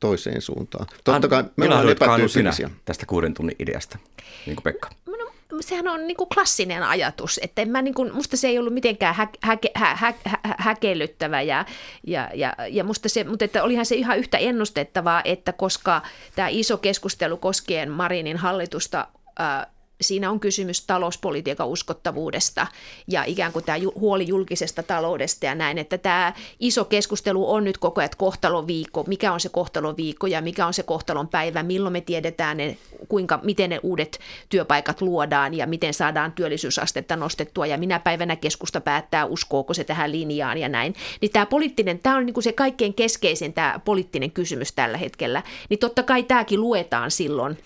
toiseen 0.00 0.42
suuntaan. 0.42 0.86
Totta 1.04 1.28
kai 1.28 1.44
me 1.56 1.64
ollaan 1.64 1.88
epätyypillisiä. 1.88 2.70
tästä 2.84 3.06
kuuden 3.06 3.34
tunnin 3.34 3.56
ideasta, 3.58 3.98
niin 4.46 4.56
kuin 4.56 4.64
Pekka? 4.64 4.88
No, 5.06 5.16
sehän 5.60 5.88
on 5.88 6.06
niin 6.06 6.16
kuin 6.16 6.28
klassinen 6.34 6.82
ajatus, 6.82 7.40
että 7.42 7.62
en 7.62 7.70
mä 7.70 7.82
niin 7.82 7.94
kuin, 7.94 8.14
musta 8.14 8.36
se 8.36 8.48
ei 8.48 8.58
ollut 8.58 8.74
mitenkään 8.74 9.14
hä, 9.14 9.28
hä, 9.40 9.58
hä, 9.74 9.94
hä, 9.94 10.14
hä, 10.24 10.38
häkellyttävä 10.58 11.42
ja, 11.42 11.64
ja, 12.06 12.30
ja, 12.34 12.54
ja 12.70 12.84
musta 12.84 13.08
se, 13.08 13.24
mutta 13.24 13.44
että 13.44 13.62
olihan 13.62 13.86
se 13.86 13.94
ihan 13.94 14.18
yhtä 14.18 14.38
ennustettavaa, 14.38 15.22
että 15.24 15.52
koska 15.52 16.02
tämä 16.36 16.48
iso 16.48 16.76
keskustelu 16.76 17.36
koskien 17.36 17.90
Marinin 17.90 18.36
hallitusta 18.36 19.06
ää, 19.38 19.66
siinä 20.00 20.30
on 20.30 20.40
kysymys 20.40 20.86
talouspolitiikan 20.86 21.68
uskottavuudesta 21.68 22.66
ja 23.08 23.24
ikään 23.24 23.52
kuin 23.52 23.64
tämä 23.64 23.78
huoli 23.94 24.28
julkisesta 24.28 24.82
taloudesta 24.82 25.46
ja 25.46 25.54
näin, 25.54 25.78
että 25.78 25.98
tämä 25.98 26.32
iso 26.60 26.84
keskustelu 26.84 27.52
on 27.52 27.64
nyt 27.64 27.78
koko 27.78 28.00
ajan 28.00 28.10
kohtalon 28.16 28.66
viikko, 28.66 29.04
mikä 29.06 29.32
on 29.32 29.40
se 29.40 29.48
kohtalon 29.48 29.96
viikko 29.96 30.26
ja 30.26 30.40
mikä 30.40 30.66
on 30.66 30.74
se 30.74 30.82
kohtalon 30.82 31.28
päivä, 31.28 31.62
milloin 31.62 31.92
me 31.92 32.00
tiedetään 32.00 32.56
ne, 32.56 32.76
kuinka, 33.08 33.40
miten 33.42 33.70
ne 33.70 33.80
uudet 33.82 34.18
työpaikat 34.48 35.00
luodaan 35.00 35.54
ja 35.54 35.66
miten 35.66 35.94
saadaan 35.94 36.32
työllisyysastetta 36.32 37.16
nostettua? 37.16 37.66
Ja 37.66 37.78
minä 37.78 37.98
päivänä 37.98 38.36
keskusta 38.36 38.80
päättää, 38.80 39.24
uskooko 39.24 39.74
se 39.74 39.84
tähän 39.84 40.12
linjaan 40.12 40.58
ja 40.58 40.68
näin. 40.68 40.94
Niin 41.20 41.32
tämä 41.32 41.46
poliittinen, 41.46 41.98
tämä 41.98 42.16
on 42.16 42.26
niin 42.26 42.34
kuin 42.34 42.44
se 42.44 42.52
kaikkein 42.52 42.94
keskeisin 42.94 43.52
tämä 43.52 43.80
poliittinen 43.84 44.30
kysymys 44.30 44.72
tällä 44.72 44.98
hetkellä, 44.98 45.42
niin 45.68 45.78
totta 45.78 46.02
kai 46.02 46.22
tämäkin 46.22 46.60
luetaan 46.60 47.10
silloin 47.10 47.58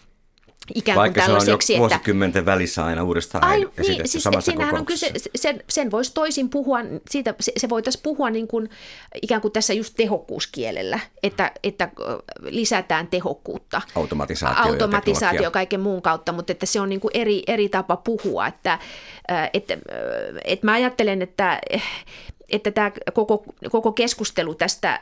ikään 0.75 0.97
Vaikka 0.97 1.21
kuin 1.21 1.27
tällaiseksi, 1.27 1.67
se 1.67 1.73
on 1.73 1.79
jo 1.79 1.85
että... 1.85 1.95
vuosikymmenten 1.95 2.47
välissä 2.47 2.85
aina 2.85 3.03
uudestaan 3.03 3.45
Ai, 3.45 3.69
niin, 3.79 4.09
siis 4.09 4.25
samassa 4.25 4.51
siinähän 4.51 4.79
on 4.79 4.87
kyse, 4.87 5.13
sen, 5.35 5.63
sen 5.69 5.91
voisi 5.91 6.15
toisin 6.15 6.51
puhua, 6.51 6.79
siitä, 7.11 7.35
se, 7.41 7.53
se 7.57 7.69
voitaisiin 7.69 8.03
puhua 8.03 8.31
niin 8.31 8.49
kuin, 8.49 8.71
ikään 9.23 9.41
kuin 9.41 9.53
tässä 9.53 9.73
just 9.73 9.95
tehokkuuskielellä, 9.97 11.01
että, 11.23 11.53
että 11.63 11.89
lisätään 12.41 13.07
tehokkuutta. 13.07 13.83
Automatisaatio, 13.95 14.73
Automatisaatio 14.73 15.43
ja 15.43 15.51
kaiken 15.51 15.81
muun 15.81 16.03
kautta, 16.03 16.33
mutta 16.33 16.53
että 16.53 16.67
se 16.67 16.81
on 16.81 16.89
niin 16.89 17.01
kuin 17.01 17.11
eri, 17.15 17.43
eri 17.47 17.69
tapa 17.69 17.97
puhua. 17.97 18.47
Että, 18.47 18.79
että, 19.53 19.79
että 20.45 20.67
mä 20.67 20.73
ajattelen, 20.73 21.23
että 21.23 21.61
että 22.49 22.71
tämä 22.71 22.93
koko, 23.15 23.45
koko 23.71 23.93
keskustelu 23.93 24.55
tästä 24.55 25.01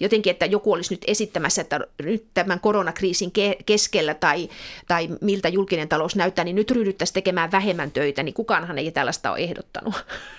jotenkin, 0.00 0.30
että 0.30 0.46
joku 0.46 0.72
olisi 0.72 0.94
nyt 0.94 1.04
esittämässä, 1.06 1.62
että 1.62 1.80
nyt 2.02 2.24
tämän 2.34 2.60
koronakriisin 2.60 3.32
keskellä 3.66 4.14
tai, 4.14 4.48
tai 4.88 5.08
miltä 5.20 5.48
julkinen 5.48 5.88
talous 5.88 6.16
näyttää, 6.16 6.44
niin 6.44 6.56
nyt 6.56 6.70
ryhdyttäisiin 6.70 7.14
tekemään 7.14 7.52
vähemmän 7.52 7.90
töitä, 7.90 8.22
niin 8.22 8.34
kukaanhan 8.34 8.78
ei 8.78 8.90
tällaista 8.90 9.30
ole 9.30 9.38
ehdottanut. 9.38 9.94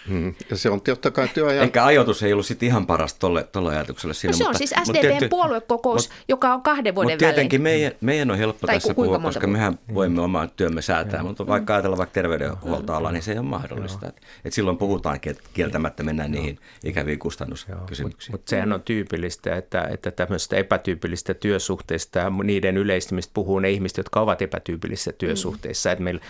Hmm. 0.08 0.34
Ja 0.50 0.58
se 0.58 0.70
on 0.70 0.82
totta 0.82 1.12
kai 1.12 1.28
työajan... 1.28 1.64
Ehkä 1.64 1.86
ajoitus 1.86 2.24
ei 2.24 2.34
ollut 2.34 2.46
sitten 2.46 2.68
ihan 2.68 2.88
paras 2.88 3.14
tuolle, 3.14 3.44
tuolle 3.44 3.76
ajatukselle 3.76 4.14
siinä. 4.14 4.32
No 4.32 4.38
se 4.38 4.44
mutta, 4.44 4.56
on 4.56 4.58
siis 4.58 4.74
SDPn 4.84 5.02
tietty, 5.02 5.28
puoluekokous, 5.30 6.10
mutta, 6.10 6.24
joka 6.28 6.54
on 6.54 6.62
kahden 6.62 6.96
vuoden 6.96 7.12
mutta 7.12 7.26
tietenkin 7.26 7.62
meidän, 7.62 7.92
meidän 8.02 8.32
on 8.32 8.38
helppo 8.38 8.68
tai 8.68 8.76
tässä 8.76 8.94
puhua, 8.94 9.20
koska 9.20 9.48
mehän 9.48 9.80
voimme 9.94 10.22
omaa 10.22 10.48
työmme 10.48 10.82
säätää, 10.82 11.22
mm. 11.22 11.28
mutta 11.28 11.48
vaikka 11.48 11.74
ajatellaan 11.74 11.98
vaikka 11.98 12.14
terveydenhuoltoalaa, 12.14 13.12
niin 13.12 13.24
se 13.24 13.32
ei 13.32 13.38
ole 13.38 13.46
mahdollista. 13.46 14.08
Et, 14.08 14.22
et 14.46 14.54
silloin 14.54 14.78
puhutaan 14.78 15.20
kieltämättä, 15.54 16.04
mennään 16.04 16.32
niihin 16.32 16.60
ikäviin 16.84 17.20
kustannuskysymyksiin. 17.20 18.06
Mutta 18.08 18.32
mut 18.32 18.48
sehän 18.48 18.74
on 18.74 18.82
tyypillistä, 19.14 19.56
että, 19.56 19.88
että 19.92 20.12
tämmöistä 20.12 20.56
epätyypillistä 20.56 21.34
työsuhteista 21.34 22.20
ja 22.20 22.30
niiden 22.44 22.78
yleistymistä 22.78 23.32
puhuu 23.34 23.60
ne 23.60 23.70
ihmiset, 23.70 23.98
jotka 23.98 24.20
ovat 24.20 24.42
epätyypillisissä 24.42 25.12
mm. 25.12 25.18
työsuhteissa. 25.18 25.90
Mm. 25.90 25.94
Että 25.94 26.04
meillä 26.04 26.22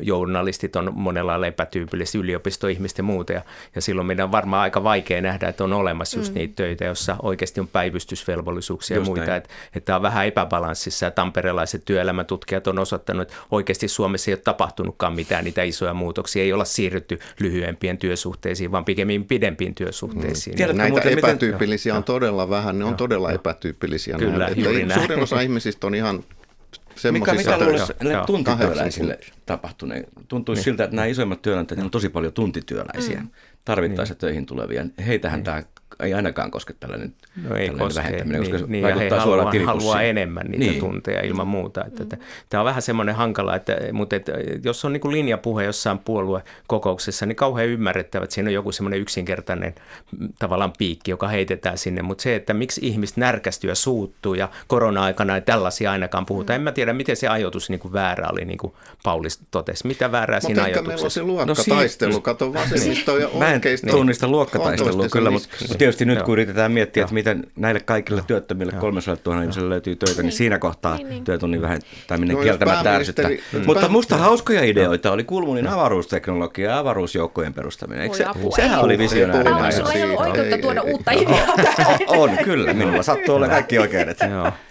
journalistit 0.00 0.76
on 0.76 0.90
monella 0.94 1.32
lailla 1.32 1.46
epätyypillisiä, 1.46 2.20
yliopistoihmiset 2.20 2.98
ja 2.98 3.04
muuta. 3.04 3.32
Ja, 3.32 3.42
ja 3.74 3.80
silloin 3.80 4.06
meidän 4.06 4.24
on 4.24 4.32
varmaan 4.32 4.62
aika 4.62 4.84
vaikea 4.84 5.20
nähdä, 5.20 5.48
että 5.48 5.64
on 5.64 5.72
olemassa 5.72 6.18
just 6.18 6.32
mm. 6.32 6.38
niitä 6.38 6.54
töitä, 6.56 6.84
joissa 6.84 7.16
oikeasti 7.22 7.60
on 7.60 7.68
päivystysvelvollisuuksia 7.68 8.96
just 8.96 9.08
ja 9.08 9.14
muita. 9.14 9.36
Että, 9.36 9.50
että 9.66 9.86
tämä 9.86 9.96
on 9.96 10.02
vähän 10.02 10.26
epäbalanssissa 10.26 11.06
ja 11.06 11.10
tamperelaiset 11.10 11.84
työelämätutkijat 11.84 12.66
on 12.66 12.78
osoittanut, 12.78 13.22
että 13.22 13.34
oikeasti 13.50 13.88
Suomessa 13.88 14.30
ei 14.30 14.34
ole 14.34 14.40
tapahtunutkaan 14.44 15.14
mitään 15.14 15.44
niitä 15.44 15.62
isoja 15.62 15.94
muutoksia. 15.94 16.42
Ei 16.42 16.52
olla 16.52 16.64
siirrytty 16.64 17.18
lyhyempien 17.40 17.98
työsuhteisiin, 17.98 18.72
vaan 18.72 18.84
pikemmin 18.84 19.24
pidempiin 19.24 19.74
työsuhteisiin. 19.74 20.54
Mm. 20.54 20.56
Tiedätkö, 20.56 20.82
Näitä 20.82 21.00
epätyypillisiä 21.08 21.92
miten... 21.92 21.98
on 21.98 22.04
todella 22.04 22.25
vähän, 22.32 22.78
ne 22.78 22.84
on 22.84 22.96
todella 22.96 23.32
epätyypillisiä. 23.32 24.16
Kyllä, 24.18 24.38
näin, 24.38 24.80
että 24.82 24.94
Suurin 24.94 25.22
osa 25.22 25.40
ihmisistä 25.40 25.86
on 25.86 25.94
ihan 25.94 26.24
mikä, 27.10 27.34
mitä 27.34 27.58
luulisi 27.58 27.92
tuntityöläisille 28.26 29.18
tapahtuneen? 29.46 30.04
Tuntuisi 30.28 30.60
niin. 30.60 30.64
siltä, 30.64 30.84
että 30.84 30.96
nämä 30.96 31.06
isoimmat 31.06 31.42
työnantajat 31.42 31.84
on 31.84 31.90
tosi 31.90 32.08
paljon 32.08 32.32
tuntityöläisiä, 32.32 33.20
mm. 33.20 33.28
tarvittaessa 33.64 34.12
niin. 34.12 34.20
töihin 34.20 34.46
tulevia. 34.46 34.86
Heitähän 35.06 35.38
niin. 35.38 35.44
tämä 35.44 35.62
ei 36.00 36.14
ainakaan 36.14 36.50
koske 36.50 36.74
tällainen, 36.80 37.14
no 37.36 37.56
ei 37.56 37.66
tällainen 37.66 37.78
koske, 37.78 38.02
vähentäminen, 38.02 38.40
niin, 38.40 38.52
koska 38.52 38.66
niin, 38.66 38.84
vaikuttaa 38.84 39.22
suoraan 39.22 39.46
haluaa, 39.46 39.66
haluaa 39.66 40.02
enemmän 40.02 40.46
niitä 40.46 40.64
niin. 40.64 40.80
tunteja 40.80 41.20
ilman 41.20 41.46
muuta. 41.46 41.84
Että, 41.84 42.02
että, 42.02 42.16
tämä 42.48 42.60
on 42.60 42.64
vähän 42.64 42.82
semmoinen 42.82 43.14
hankala, 43.14 43.56
että, 43.56 43.76
mutta 43.92 44.16
että, 44.16 44.32
jos 44.64 44.84
on 44.84 44.92
niin 44.92 45.00
kuin 45.00 45.12
linjapuhe 45.12 45.64
jossain 45.64 45.98
puoluekokouksessa, 45.98 47.26
niin 47.26 47.36
kauhean 47.36 47.68
ymmärrettävä, 47.68 48.24
että 48.24 48.34
siinä 48.34 48.48
on 48.48 48.54
joku 48.54 48.72
semmoinen 48.72 49.00
yksinkertainen 49.00 49.74
mm, 50.18 50.28
tavallaan 50.38 50.72
piikki, 50.78 51.10
joka 51.10 51.28
heitetään 51.28 51.78
sinne. 51.78 52.02
Mutta 52.02 52.22
se, 52.22 52.36
että 52.36 52.54
miksi 52.54 52.80
ihmiset 52.84 53.16
närkästyy 53.16 53.70
ja 53.70 53.74
suuttuu 53.74 54.34
ja 54.34 54.48
korona-aikana 54.66 55.34
ei 55.34 55.42
tällaisia 55.42 55.90
ainakaan 55.90 56.26
puhuta. 56.26 56.52
Mm. 56.52 56.54
En 56.54 56.62
mä 56.62 56.72
tiedä, 56.72 56.92
miten 56.92 57.16
se 57.16 57.28
ajoitus 57.28 57.70
niin 57.70 57.80
kuin 57.80 57.92
väärä 57.92 58.28
oli, 58.32 58.44
niin 58.44 58.58
kuin 58.58 58.72
Paulis 59.02 59.40
totesi. 59.50 59.86
Mitä 59.86 60.12
väärää 60.12 60.40
Mut 60.42 60.46
siinä 60.46 60.62
ajatuksessa? 60.62 61.22
Mutta 61.22 61.34
meillä 61.34 61.50
on 61.50 61.56
se 61.56 61.66
luokkataistelu, 61.66 62.12
no, 62.12 62.20
kato 62.20 62.54
vasemmisto 62.54 63.18
ja 63.18 63.28
Mä 63.38 63.52
en 63.52 63.60
tunnista 63.90 64.28
luokkataistelua 64.28 65.08
kyllä, 65.08 65.30
mutta 65.30 65.48
tietysti 65.78 66.04
nyt 66.04 66.22
kun 66.22 66.32
yritetään 66.32 66.72
miettiä, 66.72 67.02
että 67.02 67.14
miten 67.14 67.46
näille 67.56 67.80
kaikille 67.80 68.22
työttömille 68.26 68.72
300 68.72 69.16
000 69.26 69.42
ihmiselle 69.42 69.68
löytyy 69.68 69.96
töitä, 69.96 70.22
niin 70.22 70.32
siinä 70.32 70.58
kohtaa 70.58 70.96
niin, 70.96 71.08
niin. 71.08 71.24
työtunnin 71.24 71.62
vähentäminen 71.62 72.36
no, 72.36 72.42
kieltämättä 72.42 72.94
ärsyttää. 72.94 73.28
Mm. 73.28 73.62
Mutta 73.66 73.88
musta 73.88 74.16
hauskoja 74.16 74.64
ideoita 74.64 75.12
oli 75.12 75.24
Kulmunin 75.24 75.66
avaruusteknologia 75.66 76.70
ja 76.70 76.78
avaruusjoukkojen 76.78 77.54
perustaminen. 77.54 78.02
Eikö 78.02 78.16
se, 78.16 78.24
sehän 78.56 78.80
oli 78.80 78.98
visionäärinen. 78.98 79.72
Sulla 79.72 79.92
ei 79.92 80.04
ollut 80.04 80.20
oikeutta 80.20 80.58
tuoda 80.58 80.82
uutta 80.82 81.10
ideaa 81.10 81.46
On, 82.06 82.30
kyllä. 82.44 82.72
Minulla 82.72 83.02
sattuu 83.02 83.34
olla 83.34 83.48
kaikki 83.48 83.78
oikeudet. 83.78 84.18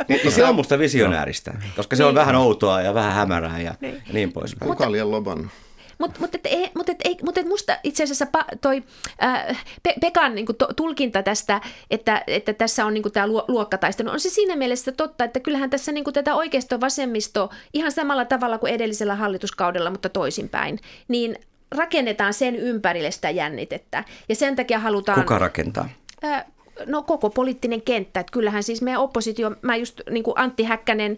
Mutta 0.09 0.31
se 0.31 0.45
on 0.45 0.55
musta 0.55 0.79
visionääristä, 0.79 1.53
koska 1.75 1.95
se 1.95 2.05
on 2.05 2.15
vähän 2.15 2.35
outoa 2.35 2.81
ja 2.81 2.93
vähän 2.93 3.13
hämärää 3.13 3.61
ja 3.61 3.75
niin 4.13 4.31
pois. 4.31 4.55
Kuka 4.59 4.91
liian 4.91 5.11
loban? 5.11 5.51
Mutta 5.97 6.19
mut, 6.19 6.36
et, 6.36 6.75
mut, 6.75 6.89
et, 6.89 7.21
mut 7.23 7.38
et 7.38 7.47
musta 7.47 7.77
itse 7.84 8.03
asiassa 8.03 8.25
pa, 8.25 8.45
toi 8.62 8.84
äh, 9.23 9.65
Pe, 9.84 9.93
Pekan 10.01 10.36
niin 10.36 10.45
to, 10.58 10.67
tulkinta 10.75 11.23
tästä, 11.23 11.62
että, 11.91 12.23
että 12.27 12.53
tässä 12.53 12.86
on 12.86 12.93
niin 12.93 13.12
tämä 13.13 13.27
luokkataistelu, 13.27 14.10
on 14.10 14.19
se 14.19 14.29
siinä 14.29 14.55
mielessä 14.55 14.91
totta, 14.91 15.23
että 15.23 15.39
kyllähän 15.39 15.69
tässä 15.69 15.91
niin 15.91 16.13
tätä 16.13 16.36
oikeisto-vasemmisto 16.36 17.49
ihan 17.73 17.91
samalla 17.91 18.25
tavalla 18.25 18.58
kuin 18.58 18.73
edellisellä 18.73 19.15
hallituskaudella, 19.15 19.89
mutta 19.89 20.10
toisinpäin, 20.10 20.79
niin 21.08 21.36
rakennetaan 21.71 22.34
sen 22.34 22.55
ympärille 22.55 23.12
sitä 23.12 23.29
jännitettä. 23.29 24.03
Ja 24.29 24.36
sen 24.36 24.55
takia 24.55 24.79
halutaan... 24.79 25.19
Kuka 25.19 25.39
rakentaa? 25.39 25.89
Äh, 26.23 26.45
no 26.86 27.03
koko 27.03 27.29
poliittinen 27.29 27.81
kenttä. 27.81 28.19
Että 28.19 28.31
kyllähän 28.31 28.63
siis 28.63 28.81
meidän 28.81 29.01
oppositio, 29.01 29.51
mä 29.62 29.75
just 29.75 30.01
niin 30.10 30.23
kuin 30.23 30.39
Antti 30.39 30.63
Häkkänen 30.63 31.17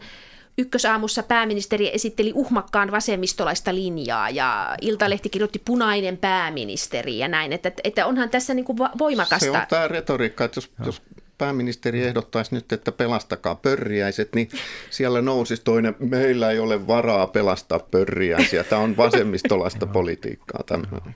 Ykkösaamussa 0.57 1.23
pääministeri 1.23 1.95
esitteli 1.95 2.31
uhmakkaan 2.35 2.91
vasemmistolaista 2.91 3.75
linjaa 3.75 4.29
ja 4.29 4.75
Iltalehti 4.81 5.29
kirjoitti 5.29 5.61
punainen 5.65 6.17
pääministeri 6.17 7.17
ja 7.17 7.27
näin, 7.27 7.53
että, 7.53 7.71
että 7.83 8.05
onhan 8.05 8.29
tässä 8.29 8.53
niin 8.53 8.65
kuin 8.65 8.77
voimakasta. 8.77 9.45
Se 9.45 9.51
on 9.51 9.61
tämä 9.69 9.87
retoriikka, 9.87 10.43
että 10.43 10.57
jos, 10.57 10.71
jos 10.85 11.01
pääministeri 11.37 12.03
ehdottaisi 12.03 12.55
nyt, 12.55 12.71
että 12.71 12.91
pelastakaa 12.91 13.55
pörriäiset, 13.55 14.35
niin 14.35 14.49
siellä 14.89 15.21
nousisi 15.21 15.61
toinen, 15.63 15.95
meillä 15.99 16.51
ei 16.51 16.59
ole 16.59 16.87
varaa 16.87 17.27
pelastaa 17.27 17.79
pörriäisiä. 17.79 18.63
Tämä 18.63 18.81
on 18.81 18.97
vasemmistolaista 18.97 19.85
politiikkaa. 19.97 20.63
Tämmöinen. 20.63 21.15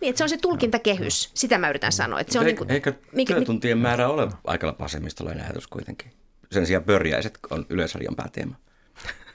Niin, 0.00 0.10
että 0.10 0.18
se 0.18 0.24
on 0.24 0.28
se 0.28 0.36
tulkintakehys, 0.36 1.30
sitä 1.34 1.58
mä 1.58 1.70
yritän 1.70 1.92
sanoa. 1.92 2.20
Että 2.20 2.32
se 2.32 2.38
on 2.38 2.46
Eikö, 2.46 2.64
niin 2.64 2.82
kuin, 2.84 2.94
eikö 3.18 3.34
työtuntien 3.34 3.78
määrä 3.78 4.08
ole 4.08 4.28
aika 4.44 4.76
vasemmistolainen 4.80 5.44
ajatus 5.44 5.66
kuitenkin? 5.66 6.12
Sen 6.52 6.66
sijaan 6.66 6.84
pörjäiset 6.84 7.38
on 7.50 7.66
yleisarjan 7.70 8.16
pääteema. 8.16 8.54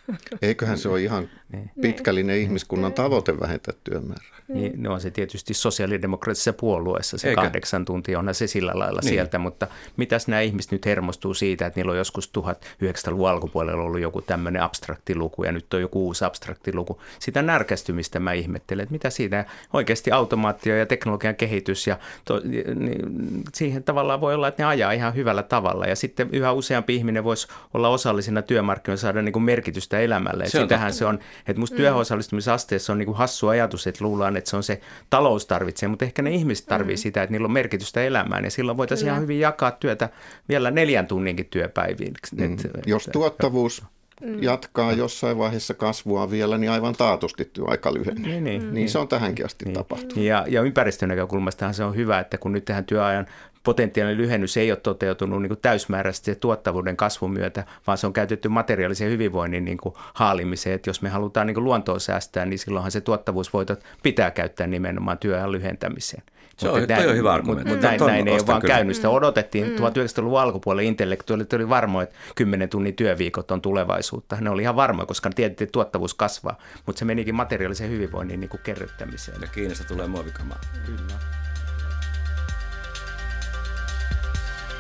Eiköhän 0.42 0.78
se 0.78 0.90
ole 0.90 1.02
ihan 1.02 1.30
niin. 1.52 1.72
pitkällinen 1.82 2.38
ihmiskunnan 2.38 2.94
tavoite 2.94 3.40
vähentää 3.40 3.74
työmäärää. 3.84 4.38
Niin, 4.48 4.84
no 4.84 4.94
on 4.94 5.02
se 5.02 5.12
tietysti 5.12 5.54
sosiaalidemokraattisessa 5.54 6.54
puolueessa 6.54 7.18
se 7.18 7.30
Eikä. 7.30 7.42
kahdeksan 7.42 7.86
tuntia, 7.86 8.20
onhan 8.20 8.36
se 8.36 8.48
sillä 8.48 8.72
lailla 8.76 9.00
niin. 9.04 9.10
sieltä, 9.10 9.40
mutta 9.40 9.68
mitäs 9.98 10.28
nämä 10.28 10.42
ihmiset 10.42 10.72
nyt 10.72 10.86
hermostuu 10.86 11.34
siitä, 11.34 11.66
että 11.66 11.80
niillä 11.80 11.92
on 11.92 11.98
joskus 11.98 12.32
1900-luvun 12.38 13.30
alkupuolella 13.30 13.84
ollut 13.84 14.02
joku 14.02 14.22
tämmöinen 14.22 14.62
abstraktiluku 14.62 15.44
ja 15.44 15.52
nyt 15.52 15.74
on 15.74 15.82
joku 15.82 16.06
uusi 16.06 16.26
abstraktiluku. 16.26 17.02
Sitä 17.20 17.42
närkästymistä 17.42 18.20
mä 18.20 18.34
ihmettelen, 18.34 18.84
että 18.84 18.92
mitä 18.92 19.10
siitä 19.10 19.46
oikeasti 19.74 20.12
automaatio 20.12 20.76
ja 20.76 20.86
teknologian 20.86 21.36
kehitys 21.36 21.88
ja 21.88 22.00
to, 22.26 22.42
niin, 22.76 23.44
siihen 23.54 23.84
tavallaan 23.84 24.22
voi 24.22 24.34
olla, 24.34 24.48
että 24.48 24.64
ne 24.64 24.68
ajaa 24.68 24.92
ihan 24.92 25.16
hyvällä 25.16 25.44
tavalla 25.44 25.86
ja 25.86 25.96
sitten 25.96 26.30
yhä 26.32 26.52
useampi 26.52 26.96
ihminen 26.96 27.24
voisi 27.24 27.48
olla 27.74 27.90
osallisena 27.90 28.42
työmarkkinoilla 28.42 29.02
saada 29.02 29.22
niin 29.22 29.34
kuin 29.34 29.44
merkitystä 29.44 29.97
elämälle. 30.00 30.50
Se 30.50 30.62
sitähän 30.62 30.94
se 30.94 31.06
on, 31.06 31.20
että 31.48 31.60
musta 31.60 31.76
mm. 31.76 31.78
työosallistumisasteessa 31.78 32.94
on 32.94 33.00
niin 33.00 33.06
kuin 33.06 33.18
hassu 33.18 33.48
ajatus, 33.48 33.88
että 33.88 34.04
luullaan, 34.04 34.38
että 34.38 34.50
se 34.50 34.56
on 34.56 34.64
se 34.64 34.82
talous 35.10 35.46
tarvitsee, 35.46 35.90
mutta 35.90 36.06
ehkä 36.06 36.22
ne 36.22 36.32
ihmiset 36.32 36.66
tarvitsee 36.66 36.96
mm. 36.96 37.04
sitä, 37.04 37.24
että 37.24 37.32
niillä 37.32 37.46
on 37.46 37.52
merkitystä 37.52 38.04
elämään 38.04 38.44
ja 38.44 38.52
silloin 38.52 38.78
voitaisiin 38.78 39.06
Kyllä. 39.06 39.14
ihan 39.14 39.24
hyvin 39.24 39.40
jakaa 39.40 39.72
työtä 39.72 40.10
vielä 40.50 40.72
neljän 40.72 41.08
tunninkin 41.08 41.46
työpäiviin. 41.46 42.14
Mm. 42.38 42.54
Et, 42.54 42.68
Jos 42.86 43.10
tuottavuus 43.12 43.84
mm. 44.22 44.44
jatkaa 44.44 44.92
jossain 44.92 45.38
vaiheessa 45.38 45.74
kasvua 45.74 46.32
vielä, 46.32 46.58
niin 46.58 46.72
aivan 46.72 46.96
taatusti 46.96 47.50
työaika 47.54 47.94
lyhenee. 47.94 48.24
Niin, 48.24 48.44
niin, 48.44 48.62
niin, 48.62 48.74
niin 48.74 48.90
se 48.90 49.00
on 49.00 49.08
tähänkin 49.08 49.46
asti 49.46 49.66
niin. 49.66 49.74
tapahtunut. 49.74 50.18
Ja, 50.18 50.46
ja 50.48 50.62
ympäristön 50.62 51.10
näkökulmastahan 51.10 51.74
se 51.74 51.84
on 51.84 51.96
hyvä, 51.96 52.20
että 52.20 52.38
kun 52.38 52.52
nyt 52.52 52.66
tehdään 52.66 52.86
työajan 52.86 53.26
potentiaalinen 53.68 54.18
lyhennys 54.18 54.58
ei 54.58 54.72
ole 54.72 54.80
toteutunut 54.80 55.42
niin 55.42 55.50
kuin 55.50 55.60
täysmääräisesti 55.62 56.36
tuottavuuden 56.36 56.98
kasvun 56.98 57.32
myötä, 57.32 57.66
vaan 57.88 57.98
se 57.98 58.08
on 58.08 58.14
käytetty 58.14 58.50
materiaalisen 58.50 59.10
hyvinvoinnin 59.10 59.66
niin 59.66 59.78
kuin 59.78 59.96
haalimiseen. 60.14 60.76
Että 60.76 60.90
jos 60.90 61.02
me 61.02 61.10
halutaan 61.10 61.48
niin 61.48 61.56
kuin 61.56 61.64
luontoa 61.64 62.00
säästää, 62.00 62.46
niin 62.46 62.60
silloinhan 62.60 62.92
se 62.92 63.02
tuottavuusvoitot 63.02 63.84
pitää 64.04 64.32
käyttää 64.32 64.68
nimenomaan 64.68 65.18
työajan 65.18 65.52
lyhentämiseen. 65.52 66.24
Se 66.58 66.70
on, 66.70 66.84
näin, 66.88 67.10
on 67.10 67.16
hyvä 67.16 67.34
argumentti. 67.34 67.72
Mutta 67.72 67.88
näin, 67.88 68.00
näin 68.00 68.28
ei 68.28 68.34
ole 68.34 68.48
vaan 68.48 68.62
käynyt. 68.62 68.96
Sitä 68.96 69.10
odotettiin 69.10 69.68
mm. 69.68 69.76
1900-luvun 69.76 70.40
alkupuolella 70.40 70.88
intellektuaalit 70.88 71.54
oli 71.54 71.70
varmoja, 71.70 72.04
että 72.04 72.16
10 72.36 72.70
tunnin 72.70 72.96
työviikot 72.96 73.52
on 73.52 73.62
tulevaisuutta. 73.62 74.38
Ne 74.42 74.50
oli 74.50 74.62
ihan 74.62 74.76
varmoja, 74.76 75.06
koska 75.06 75.30
tiedettiin, 75.30 75.66
että 75.66 75.74
tuottavuus 75.74 76.14
kasvaa, 76.14 76.58
mutta 76.86 77.00
se 77.00 77.06
menikin 77.06 77.36
materiaalisen 77.36 77.90
hyvinvoinnin 77.90 78.40
niin 78.40 78.50
kuin 78.50 78.62
kerryttämiseen. 78.64 79.42
Ja 79.42 79.48
Kiinasta 79.48 79.84
tulee 79.84 80.08
muovikamaa. 80.08 80.60
Kyllä. 80.86 81.38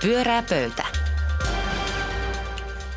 Pyörää 0.01 0.43
pöytä. 0.49 0.83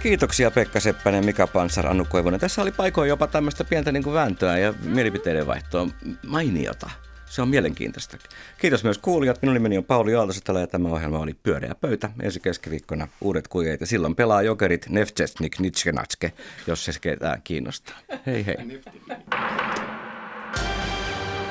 Kiitoksia 0.03 0.51
Pekka 0.51 0.81
Seppänen 0.81 1.25
Mika 1.25 1.47
Pansar, 1.47 1.87
Annu 1.87 2.05
Koivonen. 2.05 2.41
Tässä 2.41 2.63
oli 2.63 2.73
paikoin 2.73 3.09
jopa 3.09 3.27
tämmöistä 3.27 3.65
pientä 3.65 3.93
niin 3.93 4.03
kuin 4.03 4.15
vääntöä 4.15 4.59
ja 4.59 4.75
mielipiteiden 4.85 5.47
vaihtoa. 5.47 5.89
Mainiota. 6.27 6.91
Se 7.27 7.43
on 7.43 7.49
mielenkiintoista. 7.49 8.17
Kiitos 8.59 8.85
myös 8.85 8.99
kuulijat. 8.99 9.43
Minun 9.43 9.55
nimeni 9.55 9.79
on 9.79 9.85
Pauli 9.85 10.15
Aaltosetälä 10.15 10.61
ja 10.61 10.67
tämä 10.67 10.89
ohjelma 10.89 11.19
oli 11.19 11.35
Pyöreä 11.35 11.75
pöytä. 11.81 12.11
Ensi 12.23 12.41
keskiviikkona 12.41 13.09
uudet 13.21 13.49
kujeet 13.49 13.81
ja 13.81 13.87
silloin 13.87 14.17
pelaa 14.17 14.43
jokerit 14.43 14.87
Nefcestnik 14.89 15.59
Nitskenatske, 15.59 16.33
jos 16.67 16.85
se 16.85 16.93
ketään 17.01 17.43
kiinnostaa. 17.45 17.97
Hei 18.27 18.47
hei. 18.47 18.57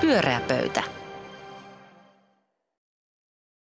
Pyöreä 0.02 0.42
pöytä. 0.48 0.99